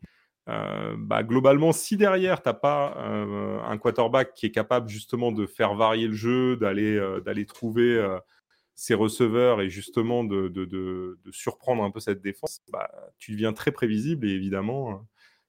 bah, 0.45 1.23
globalement, 1.23 1.71
si 1.71 1.97
derrière, 1.97 2.43
tu 2.43 2.49
n'as 2.49 2.53
pas 2.53 2.95
un 3.67 3.79
quarterback 3.79 4.35
qui 4.35 4.45
est 4.45 4.51
capable 4.51 4.89
justement 4.89 5.31
de 5.31 5.47
faire 5.47 5.73
varier 5.73 6.07
le 6.07 6.13
jeu, 6.13 6.55
d'aller 6.55 7.01
d'aller 7.25 7.47
trouver 7.47 7.99
ses 8.77 8.93
receveurs 8.93 9.59
et 9.59 9.69
justement 9.71 10.23
de, 10.23 10.49
de, 10.49 11.17
surprendre 11.31 11.83
un 11.83 11.89
peu 11.89 11.99
cette 11.99 12.21
défense, 12.21 12.61
bah, 12.71 12.89
tu 13.17 13.31
deviens 13.31 13.51
très 13.51 13.71
prévisible 13.71 14.27
et 14.27 14.29
évidemment, 14.29 15.03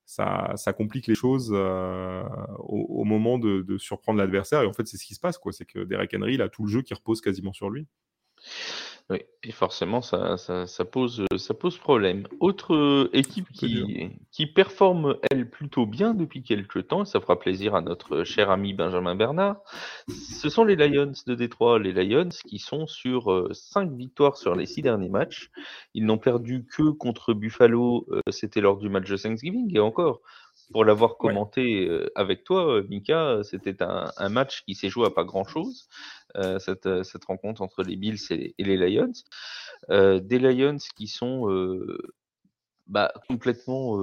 ça, 0.07 0.55
ça 0.57 0.73
complique 0.73 1.07
les 1.07 1.15
choses 1.15 1.51
euh, 1.53 2.23
au, 2.61 3.05
moment 3.05 3.39
de, 3.39 3.77
surprendre 3.77 4.19
l'adversaire. 4.19 4.63
Et 4.63 4.67
en 4.67 4.73
fait, 4.73 4.87
c'est 4.89 4.97
ce 4.97 5.05
qui 5.05 5.15
se 5.15 5.21
passe, 5.21 5.37
quoi. 5.37 5.53
C'est 5.53 5.67
que 5.67 5.81
Derek 5.81 6.15
Henry, 6.15 6.35
il 6.35 6.43
a 6.43 6.49
tout 6.49 6.65
le 6.65 6.71
jeu 6.71 6.81
qui 6.81 6.95
repose 6.95 7.21
quasiment 7.21 7.53
sur 7.53 7.69
lui. 7.69 7.87
Oui, 9.11 9.21
et 9.43 9.53
forcément, 9.53 10.03
ça, 10.03 10.37
ça, 10.37 10.85
pose, 10.85 11.25
ça 11.39 11.55
pose 11.55 11.79
problème. 11.79 12.29
Autre 12.41 12.75
euh, 12.75 13.11
équipe 13.15 13.51
qui, 13.55 14.11
qui 14.33 14.47
performe, 14.47 15.17
elle, 15.31 15.49
plutôt 15.49 15.87
bien 15.87 16.13
depuis 16.13 16.43
quelques 16.43 16.89
temps, 16.89 17.05
et 17.05 17.07
ça 17.07 17.19
fera 17.19 17.39
plaisir 17.39 17.75
à 17.75 17.81
notre 17.81 18.25
cher 18.25 18.51
ami 18.51 18.75
Benjamin 18.75 19.15
Bernard, 19.15 19.63
ce 20.09 20.51
sont 20.51 20.63
les 20.63 20.77
Lions 20.77 21.13
de 21.27 21.35
Détroit. 21.35 21.79
Les 21.79 21.93
Lions 21.93 22.29
qui 22.47 22.59
sont 22.59 22.87
sur 22.87 23.49
5 23.51 23.89
euh, 23.89 23.97
victoires 23.97 24.37
sur 24.37 24.55
les 24.55 24.67
6 24.67 24.83
derniers 24.83 25.09
matchs. 25.09 25.51
Ils 25.95 26.05
n'ont 26.05 26.19
perdu 26.19 26.67
que 26.67 26.91
contre 26.91 27.33
Buffalo, 27.33 28.07
euh, 28.11 28.21
c'était 28.31 28.61
lors 28.61 28.77
du 28.77 28.91
match 28.91 29.09
de 29.09 29.17
Thanksgiving, 29.17 29.75
et 29.75 29.81
encore, 29.81 30.21
pour 30.71 30.85
l'avoir 30.85 31.17
commenté 31.17 31.89
avec 32.15 32.45
toi, 32.45 32.83
Mika, 32.91 33.39
c'était 33.43 33.83
un, 33.83 34.29
match 34.29 34.65
qui 34.67 34.75
s'est 34.75 34.91
joué 34.91 35.07
à 35.07 35.11
pas 35.11 35.25
grand-chose, 35.25 35.89
cette, 36.59 37.03
cette, 37.03 37.25
rencontre 37.25 37.63
entre 37.63 37.83
les 37.83 37.97
Bills 37.97 38.19
et, 38.31 38.55
les 38.59 38.77
Lions. 38.77 39.13
des 39.89 40.39
Lions 40.39 40.79
qui 40.97 41.07
sont 41.07 41.47
bah, 42.87 43.13
complètement, 43.29 43.99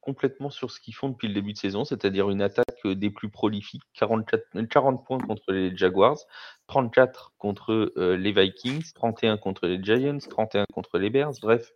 complètement 0.00 0.50
sur 0.50 0.70
ce 0.70 0.80
qu'ils 0.80 0.94
font 0.94 1.10
depuis 1.10 1.28
le 1.28 1.34
début 1.34 1.52
de 1.52 1.58
saison, 1.58 1.84
c'est-à-dire 1.84 2.28
une 2.28 2.42
attaque 2.42 2.84
des 2.84 3.10
plus 3.10 3.30
prolifiques, 3.30 3.84
44, 3.94 4.66
40 4.68 5.04
points 5.04 5.18
contre 5.18 5.52
les 5.52 5.76
Jaguars, 5.76 6.18
34 6.66 7.34
contre 7.38 7.92
les 7.96 8.32
Vikings, 8.32 8.92
31 8.94 9.36
contre 9.36 9.66
les 9.66 9.82
Giants, 9.82 10.18
31 10.18 10.64
contre 10.72 10.98
les 10.98 11.10
Bears. 11.10 11.34
Bref, 11.40 11.70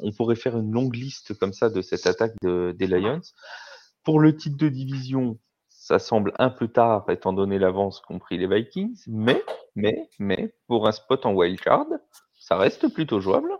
on 0.00 0.12
pourrait 0.12 0.36
faire 0.36 0.56
une 0.56 0.70
longue 0.70 0.94
liste 0.94 1.36
comme 1.38 1.52
ça 1.52 1.68
de 1.68 1.82
cette 1.82 2.06
attaque 2.06 2.34
des 2.42 2.86
Lions. 2.86 3.20
Pour 4.04 4.20
le 4.20 4.36
titre 4.36 4.56
de 4.56 4.68
division, 4.68 5.38
ça 5.88 5.98
semble 5.98 6.34
un 6.38 6.50
peu 6.50 6.68
tard 6.68 7.06
étant 7.08 7.32
donné 7.32 7.58
l'avance 7.58 8.02
qu'ont 8.02 8.18
pris 8.18 8.36
les 8.36 8.46
Vikings, 8.46 9.04
mais, 9.06 9.42
mais, 9.74 10.10
mais, 10.18 10.54
pour 10.66 10.86
un 10.86 10.92
spot 10.92 11.24
en 11.24 11.32
wildcard, 11.32 11.86
ça 12.38 12.58
reste 12.58 12.92
plutôt 12.92 13.20
jouable. 13.20 13.50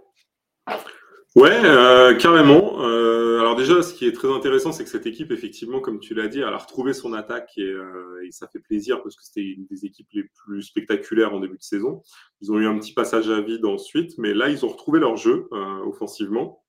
Ouais, 1.35 1.59
euh, 1.65 2.15
carrément. 2.17 2.83
Euh, 2.83 3.41
alors 3.41 3.57
déjà, 3.57 3.83
ce 3.83 3.95
qui 3.95 4.07
est 4.07 4.13
très 4.13 4.31
intéressant, 4.31 4.73
c'est 4.73 4.85
que 4.85 4.91
cette 4.91 5.07
équipe, 5.07 5.33
effectivement, 5.33 5.81
comme 5.81 6.01
tu 6.01 6.13
l'as 6.13 6.29
dit, 6.29 6.41
elle 6.41 6.53
a 6.53 6.59
retrouvé 6.59 6.93
son 6.93 7.15
attaque 7.15 7.53
et, 7.57 7.63
euh, 7.63 8.23
et 8.27 8.31
ça 8.31 8.47
fait 8.47 8.61
plaisir 8.61 9.03
parce 9.03 9.17
que 9.17 9.25
c'était 9.25 9.49
une 9.49 9.65
des 9.65 9.87
équipes 9.87 10.09
les 10.13 10.25
plus 10.45 10.61
spectaculaires 10.61 11.33
en 11.33 11.41
début 11.41 11.57
de 11.57 11.63
saison. 11.63 12.03
Ils 12.43 12.53
ont 12.53 12.59
eu 12.59 12.67
un 12.67 12.79
petit 12.79 12.93
passage 12.93 13.31
à 13.31 13.41
vide 13.41 13.65
ensuite, 13.65 14.19
mais 14.19 14.35
là, 14.35 14.51
ils 14.51 14.67
ont 14.67 14.69
retrouvé 14.69 15.01
leur 15.01 15.17
jeu 15.17 15.49
offensivement. 15.87 16.63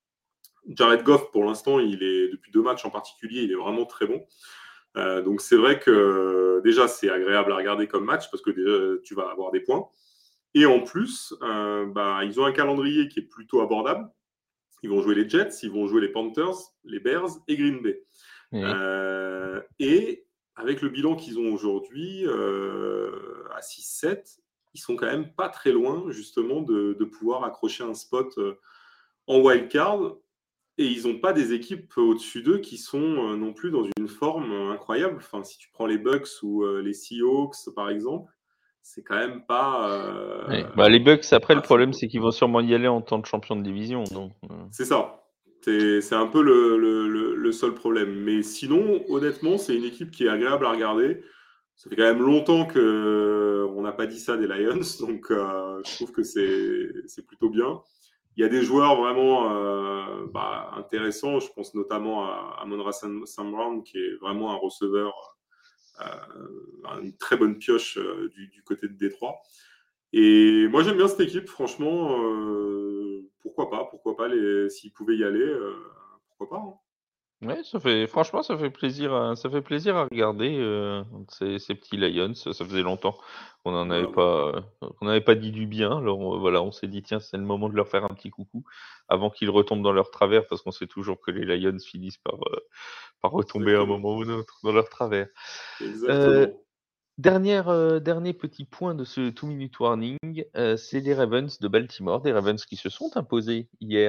Jared 0.69 1.04
Goff, 1.04 1.32
pour 1.32 1.43
l'instant, 1.43 1.80
il 1.80 2.02
est 2.02 2.30
depuis 2.30 2.52
deux 2.54 2.62
matchs 2.62 2.86
en 2.86 2.91
particulier, 2.91 3.41
il 3.41 3.52
est 3.52 3.56
vraiment 3.56 3.86
très 3.86 4.06
bon. 4.06 4.24
Euh, 4.97 5.21
donc 5.21 5.41
c'est 5.41 5.56
vrai 5.56 5.80
que 5.80 6.62
déjà 6.63 6.88
c'est 6.88 7.10
agréable 7.10 7.52
à 7.52 7.56
regarder 7.56 7.88
comme 7.88 8.06
match 8.06 8.30
parce 8.32 8.41
que 8.41 8.49
déjà 8.49 9.02
tu 9.04 9.13
vas 9.15 9.30
avoir 9.30 9.52
des 9.52 9.60
points. 9.60 9.88
Et 10.56 10.65
en 10.65 10.82
plus, 10.82 11.34
euh, 11.43 11.86
bah, 11.86 12.21
ils 12.23 12.39
ont 12.39 12.45
un 12.45 12.52
calendrier 12.52 13.08
qui 13.08 13.19
est 13.19 13.30
plutôt 13.30 13.62
abordable. 13.62 14.10
Ils 14.82 14.89
vont 14.89 15.02
jouer 15.02 15.13
les 15.13 15.30
Jets, 15.30 15.60
ils 15.62 15.71
vont 15.71 15.88
jouer 15.88 16.02
les 16.02 16.10
Panthers, 16.10 16.56
les 16.86 16.99
Bears 16.99 17.30
et 17.47 17.56
Green 17.56 17.82
Bay. 17.82 18.04
Euh, 18.54 19.62
et 19.78 20.25
avec 20.56 20.82
le 20.82 20.89
bilan 20.89 21.15
qu'ils 21.15 21.38
ont 21.38 21.54
aujourd'hui 21.54 22.25
à 22.28 23.60
6-7, 23.60 24.39
ils 24.73 24.80
sont 24.80 24.95
quand 24.95 25.06
même 25.06 25.34
pas 25.34 25.49
très 25.49 25.71
loin 25.71 26.06
justement 26.10 26.62
de, 26.62 26.93
de 26.93 27.06
pouvoir 27.06 27.43
accrocher 27.43 27.84
un 27.84 27.93
spot 27.93 28.39
en 29.28 29.39
wild 29.39 29.69
card 29.69 30.15
et 30.79 30.85
ils 30.85 31.05
n'ont 31.05 31.19
pas 31.19 31.33
des 31.33 31.53
équipes 31.53 31.91
au-dessus 31.97 32.41
d'eux 32.41 32.59
qui 32.59 32.77
sont 32.77 33.01
euh, 33.01 33.35
non 33.35 33.51
plus 33.51 33.69
dans 33.69 33.83
une 33.97 34.07
forme 34.07 34.51
euh, 34.53 34.71
incroyable. 34.71 35.17
Enfin, 35.17 35.43
si 35.43 35.57
tu 35.57 35.69
prends 35.73 35.85
les 35.85 35.97
Bucks 35.97 36.29
ou 36.41 36.63
euh, 36.63 36.81
les 36.81 36.93
Seahawks, 36.93 37.57
par 37.75 37.89
exemple, 37.89 38.31
c'est 38.81 39.03
quand 39.03 39.17
même 39.17 39.45
pas. 39.45 40.47
Bah, 40.77 40.87
les 40.87 40.99
Bucks, 40.99 41.33
après, 41.33 41.53
le 41.53 41.61
problème, 41.61 41.91
c'est 41.91 42.07
qu'ils 42.07 42.21
vont 42.21 42.31
sûrement 42.31 42.61
y 42.61 42.73
aller 42.73 42.87
en 42.87 43.01
tant 43.01 43.21
que 43.21 43.27
champion 43.27 43.57
de 43.57 43.61
division. 43.61 44.05
Donc, 44.05 44.31
C'est 44.71 44.85
ça. 44.85 45.25
C'est 45.61 46.13
un 46.13 46.27
peu 46.27 46.41
le, 46.41 46.77
le, 46.77 47.35
le, 47.35 47.51
seul 47.51 47.73
problème. 47.73 48.15
Mais 48.23 48.41
sinon, 48.41 49.03
honnêtement, 49.09 49.57
c'est 49.57 49.75
une 49.75 49.83
équipe 49.83 50.09
qui 50.09 50.25
est 50.25 50.29
agréable 50.29 50.65
à 50.65 50.71
regarder. 50.71 51.21
Ça 51.75 51.89
fait 51.89 51.97
quand 51.97 52.03
même 52.03 52.23
longtemps 52.23 52.65
qu'on 52.65 53.81
n'a 53.81 53.91
pas 53.91 54.07
dit 54.07 54.19
ça 54.19 54.37
des 54.37 54.47
Lions, 54.47 54.79
donc 55.01 55.27
je 55.29 55.95
trouve 55.95 56.11
que 56.13 56.23
c'est 56.23 57.27
plutôt 57.27 57.49
bien. 57.49 57.81
Il 58.39 58.43
y 58.43 58.45
a 58.45 58.47
des 58.47 58.62
joueurs 58.62 58.95
vraiment 58.95 59.52
euh, 59.52 60.25
bah, 60.32 60.71
intéressants. 60.78 61.41
Je 61.41 61.52
pense 61.52 61.75
notamment 61.75 62.23
à, 62.23 62.58
à 62.58 62.91
Sam, 62.93 63.84
qui 63.84 63.97
est 63.97 64.15
vraiment 64.21 64.54
un 64.54 64.56
receveur, 64.56 65.38
euh, 65.99 67.02
une 67.02 67.17
très 67.17 67.36
bonne 67.36 67.58
pioche 67.58 67.97
euh, 67.97 68.30
du, 68.30 68.63
côté 68.63 68.88
de 68.88 68.93
Détroit. 68.93 69.41
Et 70.13 70.69
moi, 70.69 70.84
j'aime 70.84 70.95
bien 70.95 71.10
cette 71.10 71.19
équipe, 71.19 71.49
franchement. 71.49 72.17
pourquoi 73.41 73.69
pas 73.69 73.84
Pourquoi 73.91 74.15
pas 74.15 74.30
S'ils 74.69 74.93
pouvaient 74.93 75.17
y 75.17 75.25
aller, 75.25 75.54
pourquoi 76.30 76.58
pas 76.58 76.63
hein. 76.65 76.73
Ouais, 77.41 77.63
ça 77.63 77.80
fait 77.80 78.06
franchement, 78.06 78.43
ça 78.43 78.58
fait 78.58 78.69
plaisir 78.69 79.13
à 79.13 79.36
ça 79.38 79.49
fait 79.49 79.62
plaisir 79.62 79.95
à 79.95 80.04
regarder, 80.04 80.58
euh, 80.60 81.04
ces 81.30 81.58
ces 81.58 81.73
petits 81.73 81.95
Lions. 81.95 82.34
Ça 82.34 82.52
faisait 82.65 82.82
longtemps 82.82 83.17
qu'on 83.63 83.71
n'en 83.71 83.89
avait 83.89 84.12
pas, 84.12 84.62
qu'on 84.97 85.06
n'avait 85.06 85.21
pas 85.21 85.36
dit 85.36 85.52
du 85.52 85.65
bien. 85.65 85.99
Alors, 85.99 86.38
voilà, 86.38 86.62
on 86.62 86.73
s'est 86.73 86.88
dit: 86.88 87.02
«Tiens, 87.02 87.21
c'est 87.21 87.38
le 87.38 87.43
moment 87.43 87.69
de 87.69 87.75
leur 87.75 87.88
faire 87.88 88.04
un 88.04 88.13
petit 88.13 88.30
coucou 88.30 88.65
avant 89.08 89.30
qu'ils 89.30 89.49
retombent 89.49 89.84
dans 89.84 89.93
leur 89.93 90.12
travers», 90.12 90.47
parce 90.47 90.62
qu'on 90.62 90.71
sait 90.71 90.88
toujours 90.88 91.21
que 91.21 91.32
les 91.32 91.58
Lions 91.58 91.80
finissent 91.80 92.17
par, 92.17 92.36
euh, 92.36 92.60
par 93.21 93.32
retomber 93.32 93.73
à 93.73 93.82
un 93.82 93.86
moment 93.86 94.17
ou 94.17 94.23
un 94.23 94.30
autre 94.30 94.58
dans 94.63 94.73
leur 94.73 94.89
travers. 94.89 95.28
Exactement. 95.80 96.54
Dernière, 97.19 97.67
euh, 97.67 97.99
dernier 97.99 98.34
petit 98.34 98.63
point 98.63 98.95
de 98.95 99.04
ce 99.04 99.30
two 99.30 99.45
minute 99.45 99.78
warning, 99.78 100.45
euh, 100.56 100.78
c'est 100.78 101.02
les 101.02 101.13
Ravens 101.13 101.60
de 101.60 101.67
Baltimore, 101.67 102.21
des 102.21 102.32
Ravens 102.32 102.63
qui 102.65 102.78
se 102.78 102.88
sont 102.88 103.12
imposés 103.15 103.67
hier 103.82 104.09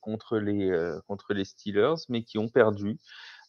contre, 0.00 0.38
les, 0.38 0.96
contre 1.06 1.34
les 1.34 1.44
Steelers, 1.44 1.94
mais 2.08 2.22
qui 2.22 2.38
ont 2.38 2.48
perdu 2.48 2.98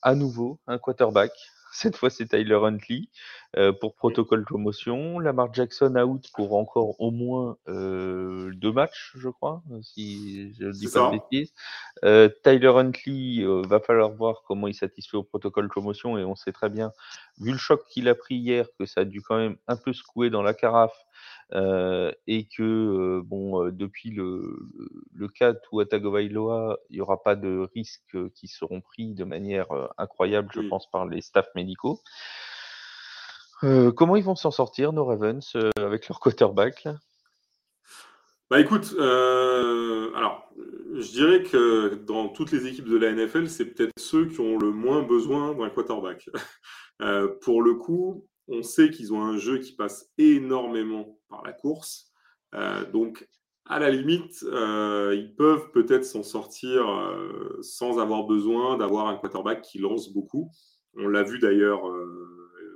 à 0.01 0.15
nouveau 0.15 0.59
un 0.67 0.77
quarterback 0.77 1.31
cette 1.75 1.97
fois, 1.97 2.09
c'est 2.09 2.27
Tyler 2.27 2.55
Huntley 2.55 3.09
euh, 3.57 3.73
pour 3.73 3.95
protocole 3.95 4.45
promotion. 4.45 5.19
Lamar 5.19 5.53
Jackson 5.53 5.95
out 5.97 6.29
pour 6.33 6.55
encore 6.55 6.99
au 7.01 7.11
moins 7.11 7.57
euh, 7.67 8.51
deux 8.55 8.71
matchs, 8.71 9.13
je 9.17 9.27
crois, 9.27 9.61
si 9.81 10.53
je 10.55 10.67
ne 10.67 10.71
dis 10.71 10.87
pas 10.87 11.11
de 11.11 11.17
bêtises. 11.17 11.53
Euh, 12.05 12.29
Tyler 12.43 12.69
Huntley, 12.69 13.45
va 13.67 13.79
falloir 13.79 14.11
voir 14.11 14.43
comment 14.47 14.67
il 14.67 14.73
satisfait 14.73 15.17
au 15.17 15.23
protocole 15.23 15.67
promotion 15.67 16.17
et 16.17 16.23
on 16.23 16.35
sait 16.35 16.53
très 16.53 16.69
bien, 16.69 16.93
vu 17.39 17.51
le 17.51 17.57
choc 17.57 17.81
qu'il 17.89 18.07
a 18.07 18.15
pris 18.15 18.35
hier, 18.35 18.67
que 18.79 18.85
ça 18.85 19.01
a 19.01 19.05
dû 19.05 19.21
quand 19.21 19.37
même 19.37 19.57
un 19.67 19.75
peu 19.75 19.91
secouer 19.91 20.29
dans 20.29 20.41
la 20.41 20.53
carafe 20.53 20.95
euh, 20.95 21.03
et 21.53 22.47
que 22.55 23.21
bon, 23.21 23.69
depuis 23.69 24.09
le, 24.09 24.57
le 25.13 25.27
cas 25.27 25.53
Tua 25.53 25.85
Tagovailoa, 25.85 26.77
il 26.89 26.95
n'y 26.95 27.01
aura 27.01 27.21
pas 27.21 27.35
de 27.35 27.67
risques 27.73 28.17
qui 28.33 28.47
seront 28.47 28.81
pris 28.81 29.13
de 29.13 29.23
manière 29.23 29.67
incroyable, 29.97 30.49
je 30.53 30.61
pense, 30.61 30.89
par 30.89 31.05
les 31.05 31.21
staffs 31.21 31.53
médicaux. 31.55 32.01
comment 33.61 34.15
ils 34.15 34.23
vont 34.23 34.35
s'en 34.35 34.51
sortir, 34.51 34.93
nos 34.93 35.05
Ravens, 35.05 35.55
avec 35.77 36.07
leur 36.07 36.19
quarterback 36.19 36.87
Bah 38.49 38.59
écoute, 38.59 38.95
alors 38.99 40.49
je 40.97 41.11
dirais 41.11 41.43
que 41.43 41.95
dans 42.05 42.29
toutes 42.29 42.51
les 42.51 42.67
équipes 42.67 42.87
de 42.87 42.97
la 42.97 43.11
NFL, 43.11 43.49
c'est 43.49 43.65
peut-être 43.65 43.91
ceux 43.97 44.27
qui 44.27 44.39
ont 44.39 44.57
le 44.57 44.71
moins 44.71 45.03
besoin 45.03 45.53
d'un 45.53 45.69
quarterback. 45.69 46.29
pour 47.41 47.61
le 47.61 47.73
coup, 47.75 48.25
on 48.47 48.63
sait 48.63 48.89
qu'ils 48.89 49.13
ont 49.13 49.21
un 49.21 49.37
jeu 49.37 49.59
qui 49.59 49.73
passe 49.73 50.11
énormément 50.17 51.19
par 51.29 51.43
la 51.43 51.53
course. 51.53 52.11
Euh, 52.53 52.85
donc, 52.91 53.27
à 53.65 53.79
la 53.79 53.89
limite, 53.89 54.43
euh, 54.43 55.15
ils 55.17 55.33
peuvent 55.35 55.71
peut-être 55.71 56.05
s'en 56.05 56.23
sortir 56.23 56.87
euh, 56.87 57.57
sans 57.61 57.99
avoir 57.99 58.25
besoin 58.25 58.77
d'avoir 58.77 59.07
un 59.07 59.15
quarterback 59.15 59.61
qui 59.61 59.79
lance 59.79 60.13
beaucoup. 60.13 60.51
On 60.97 61.07
l'a 61.07 61.23
vu 61.23 61.39
d'ailleurs 61.39 61.81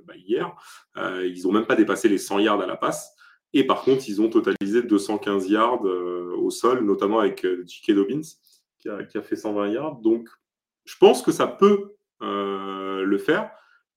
bah, 0.04 0.14
hier. 0.16 0.54
ils 0.96 1.42
n'ont 1.44 1.52
même 1.52 1.66
pas 1.66 1.76
dépassé 1.76 2.08
les 2.08 2.18
100 2.18 2.40
yards 2.40 2.60
à 2.60 2.66
la 2.66 2.76
passe. 2.76 3.14
Et 3.52 3.64
par 3.66 3.82
contre, 3.82 4.08
ils 4.08 4.20
ont 4.20 4.28
totalisé 4.28 4.82
215 4.82 5.48
yards 5.48 5.82
au 5.82 6.50
sol, 6.50 6.84
notamment 6.84 7.20
avec 7.20 7.46
J.K. 7.66 7.92
Dobbins, 7.94 8.20
qui 8.78 8.90
a, 8.90 9.04
qui 9.04 9.16
a, 9.16 9.22
fait 9.22 9.36
120 9.36 9.68
yards. 9.68 9.96
Donc, 10.02 10.28
je 10.84 10.96
pense 10.98 11.22
que 11.22 11.32
ça 11.32 11.46
peut 11.46 11.94
le 12.20 13.18
faire 13.18 13.50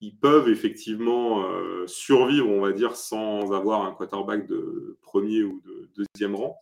ils 0.04 0.18
peuvent 0.18 0.50
effectivement 0.50 1.46
euh, 1.46 1.88
survivre, 1.88 2.50
on 2.50 2.60
va 2.60 2.74
dire, 2.74 2.98
sans 2.98 3.54
avoir 3.54 3.86
un 3.86 3.94
quarterback 3.94 4.46
de 4.48 4.98
premier 5.02 5.44
ou 5.44 5.62
de 5.66 5.89
deuxième 5.96 6.36
rang. 6.36 6.58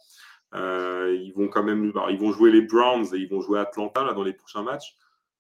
Euh, 0.54 1.18
ils 1.20 1.34
vont 1.34 1.48
quand 1.48 1.64
même, 1.64 1.92
ils 2.10 2.20
vont 2.20 2.32
jouer 2.32 2.52
les 2.52 2.62
Browns 2.62 3.08
et 3.16 3.18
ils 3.18 3.28
vont 3.28 3.42
jouer 3.42 3.58
Atlanta 3.58 4.04
là, 4.04 4.14
dans 4.14 4.24
les 4.24 4.34
prochains 4.34 4.62
matchs. 4.62 4.96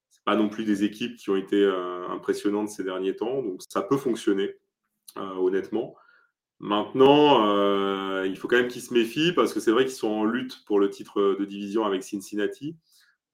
C'est 0.10 0.24
pas 0.24 0.36
non 0.36 0.50
plus 0.50 0.64
des 0.64 0.84
équipes 0.84 1.16
qui 1.16 1.30
ont 1.30 1.36
été 1.36 1.62
euh, 1.64 2.10
impressionnantes 2.10 2.70
ces 2.70 2.84
derniers 2.84 3.16
temps, 3.16 3.44
donc 3.44 3.62
ça 3.70 3.84
peut 3.84 3.98
fonctionner, 3.98 4.56
honnêtement. 5.16 5.96
Maintenant, 6.60 8.24
il 8.24 8.36
faut 8.38 8.48
quand 8.48 8.58
même 8.58 8.68
qu'ils 8.68 8.82
se 8.82 8.94
méfient 8.94 9.34
parce 9.34 9.54
que 9.54 9.60
c'est 9.60 9.72
vrai 9.72 9.86
qu'ils 9.86 9.96
sont 9.96 10.10
en 10.10 10.26
lutte 10.26 10.64
pour 10.66 10.80
le 10.80 10.90
titre 10.90 11.36
de 11.40 11.46
division 11.46 11.86
avec 11.86 12.04
Cincinnati. 12.04 12.76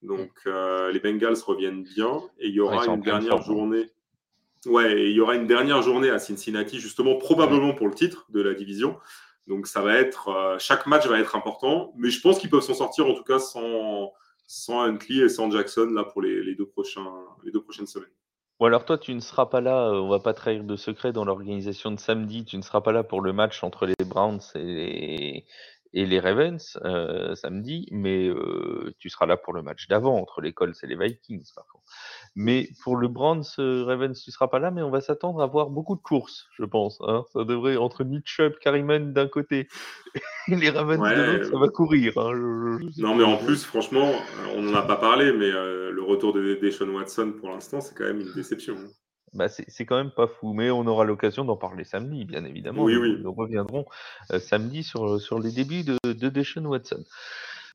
Donc 0.01 0.31
les 0.45 0.99
Bengals 0.99 1.37
reviennent 1.45 1.83
bien 1.83 2.21
et 2.39 2.47
il 2.47 2.53
y 2.53 2.59
aura 2.59 2.85
une 2.85 3.01
dernière 3.01 3.35
hein. 3.35 3.41
journée. 3.41 3.91
Ouais, 4.67 5.09
il 5.09 5.13
y 5.13 5.21
aura 5.21 5.35
une 5.35 5.47
dernière 5.47 5.81
journée 5.81 6.09
à 6.09 6.19
Cincinnati, 6.19 6.79
justement, 6.79 7.15
probablement 7.15 7.73
pour 7.73 7.87
le 7.87 7.93
titre 7.93 8.25
de 8.29 8.41
la 8.41 8.53
division. 8.53 8.97
Donc, 9.47 9.65
ça 9.65 9.81
va 9.81 9.95
être. 9.95 10.27
Euh, 10.27 10.57
chaque 10.59 10.85
match 10.87 11.07
va 11.07 11.19
être 11.19 11.35
important, 11.35 11.93
mais 11.95 12.09
je 12.09 12.19
pense 12.21 12.37
qu'ils 12.37 12.49
peuvent 12.49 12.61
s'en 12.61 12.73
sortir, 12.73 13.07
en 13.07 13.13
tout 13.13 13.23
cas, 13.23 13.39
sans, 13.39 14.11
sans 14.45 14.81
Huntley 14.81 15.23
et 15.23 15.29
sans 15.29 15.49
Jackson, 15.49 15.89
là, 15.93 16.03
pour 16.03 16.21
les, 16.21 16.53
deux, 16.55 16.65
prochains, 16.65 17.07
les 17.43 17.51
deux 17.51 17.61
prochaines 17.61 17.87
semaines. 17.87 18.09
Ou 18.59 18.65
alors, 18.65 18.83
toi, 18.83 18.97
tu 18.97 19.13
ne 19.13 19.19
seras 19.19 19.45
pas 19.45 19.61
là, 19.61 19.87
euh, 19.87 20.01
on 20.01 20.09
va 20.09 20.19
pas 20.19 20.33
trahir 20.33 20.63
de 20.63 20.75
secret 20.75 21.13
dans 21.13 21.23
l'organisation 21.23 21.91
de 21.91 21.99
samedi, 21.99 22.43
tu 22.43 22.57
ne 22.57 22.61
seras 22.61 22.81
pas 22.81 22.91
là 22.91 23.03
pour 23.03 23.21
le 23.21 23.31
match 23.31 23.63
entre 23.63 23.85
les 23.85 23.93
Browns 24.03 24.41
et 24.55 25.45
et 25.93 26.05
les 26.05 26.19
Ravens 26.19 26.77
euh, 26.83 27.35
samedi, 27.35 27.87
mais 27.91 28.27
euh, 28.27 28.93
tu 28.99 29.09
seras 29.09 29.25
là 29.25 29.37
pour 29.37 29.53
le 29.53 29.61
match 29.61 29.87
d'avant 29.87 30.17
entre 30.19 30.41
les 30.41 30.53
Colts 30.53 30.77
et 30.83 30.87
les 30.87 30.95
Vikings 30.95 31.49
par 31.55 31.65
contre. 31.67 31.85
Mais 32.35 32.69
pour 32.83 32.97
le 32.97 33.07
Browns 33.07 33.43
euh, 33.59 33.83
Ravens, 33.83 34.21
tu 34.21 34.31
seras 34.31 34.47
pas 34.47 34.59
là, 34.59 34.71
mais 34.71 34.81
on 34.81 34.89
va 34.89 35.01
s'attendre 35.01 35.41
à 35.41 35.47
voir 35.47 35.69
beaucoup 35.69 35.95
de 35.95 36.01
courses, 36.01 36.47
je 36.57 36.65
pense. 36.65 36.99
Hein. 37.01 37.23
Ça 37.33 37.43
devrait 37.43 37.77
entre 37.77 38.03
Nick 38.03 38.27
Chubb, 38.27 38.57
Carryman 38.59 39.13
d'un 39.13 39.27
côté 39.27 39.67
et 40.47 40.55
les 40.55 40.69
Ravens 40.69 40.99
de 40.99 41.33
l'autre, 41.33 41.51
ça 41.51 41.57
va 41.57 41.67
courir. 41.69 42.17
Hein. 42.17 42.79
non, 42.97 43.15
mais 43.15 43.23
en 43.23 43.37
plus, 43.37 43.63
franchement, 43.63 44.11
on 44.55 44.61
n'en 44.61 44.75
a 44.75 44.81
pas 44.81 44.97
parlé, 44.97 45.31
mais 45.31 45.49
le 45.49 46.03
retour 46.03 46.33
de 46.33 46.55
Deshaun 46.61 46.89
Watson 46.89 47.33
pour 47.39 47.49
l'instant, 47.49 47.81
c'est 47.81 47.95
quand 47.95 48.05
même 48.05 48.21
une 48.21 48.33
déception. 48.33 48.75
Bah, 49.37 49.49
c'est 49.49 49.85
quand 49.85 49.97
même 49.97 50.09
pas 50.09 50.25
fou, 50.25 50.53
mais 50.53 50.71
on 50.71 50.87
aura 50.87 51.05
l'occasion 51.05 51.45
d'en 51.45 51.57
parler 51.57 51.83
samedi, 51.83 52.25
bien 52.25 52.43
évidemment. 52.43 52.81
Oui, 52.81 52.95
nous, 52.95 53.01
oui. 53.01 53.17
nous 53.21 53.31
reviendrons 53.31 53.85
euh, 54.33 54.39
samedi 54.39 54.83
sur, 54.83 55.21
sur 55.21 55.37
les 55.37 55.51
débuts 55.51 55.83
de, 55.83 55.95
de 56.03 56.29
Deshaun 56.29 56.65
Watson. 56.65 57.03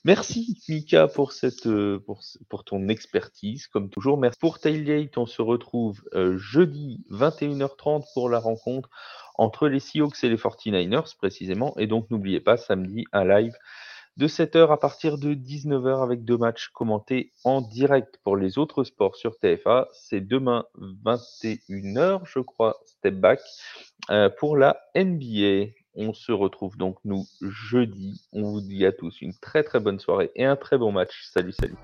Merci 0.05 0.59
Mika 0.69 1.07
pour, 1.07 1.31
cette, 1.31 1.69
euh, 1.69 2.01
pour, 2.05 2.21
pour 2.49 2.65
ton 2.65 2.89
expertise, 2.89 3.69
comme 3.69 3.91
toujours. 3.91 4.19
Merci 4.19 4.41
pour 4.41 4.59
Tailgate. 4.59 5.17
On 5.17 5.27
se 5.27 5.41
retrouve 5.41 6.03
euh, 6.15 6.37
jeudi 6.37 7.05
21h30 7.13 8.07
pour 8.13 8.29
la 8.29 8.41
rencontre 8.41 8.91
entre 9.37 9.69
les 9.69 9.79
Seahawks 9.79 10.25
et 10.25 10.29
les 10.29 10.37
49ers 10.37 11.17
précisément. 11.17 11.75
Et 11.79 11.87
donc 11.87 12.11
n'oubliez 12.11 12.41
pas, 12.41 12.57
samedi, 12.57 13.05
un 13.13 13.25
live 13.25 13.57
de 14.17 14.29
7h 14.29 14.71
à 14.71 14.77
partir 14.77 15.19
de 15.19 15.35
19h 15.35 16.03
avec 16.03 16.25
deux 16.25 16.37
matchs 16.37 16.69
commentés 16.69 17.33
en 17.45 17.61
direct 17.61 18.19
pour 18.25 18.37
les 18.37 18.59
autres 18.59 18.85
sports 18.85 19.17
sur 19.17 19.39
TFA. 19.39 19.89
C'est 19.93 20.21
demain 20.21 20.65
21h, 21.05 22.23
je 22.25 22.41
crois, 22.41 22.79
step 22.87 23.15
back, 23.15 23.41
euh, 24.11 24.29
pour 24.29 24.57
la 24.57 24.81
NBA. 24.95 25.73
On 25.95 26.15
se 26.15 26.33
retrouve 26.33 26.77
donc 26.77 26.97
nous 27.05 27.25
jeudi. 27.43 28.23
On 28.33 28.43
vous 28.43 28.61
dit 28.61 28.87
à 28.87 28.93
tous 28.93 29.21
une 29.21 29.35
très 29.35 29.63
très 29.63 29.81
bonne 29.81 29.99
soirée 29.99 30.31
et 30.35 30.45
un 30.45 30.57
très 30.57 30.79
bon 30.79 30.93
match. 30.93 31.29
Salut, 31.33 31.53
salut. 31.53 31.77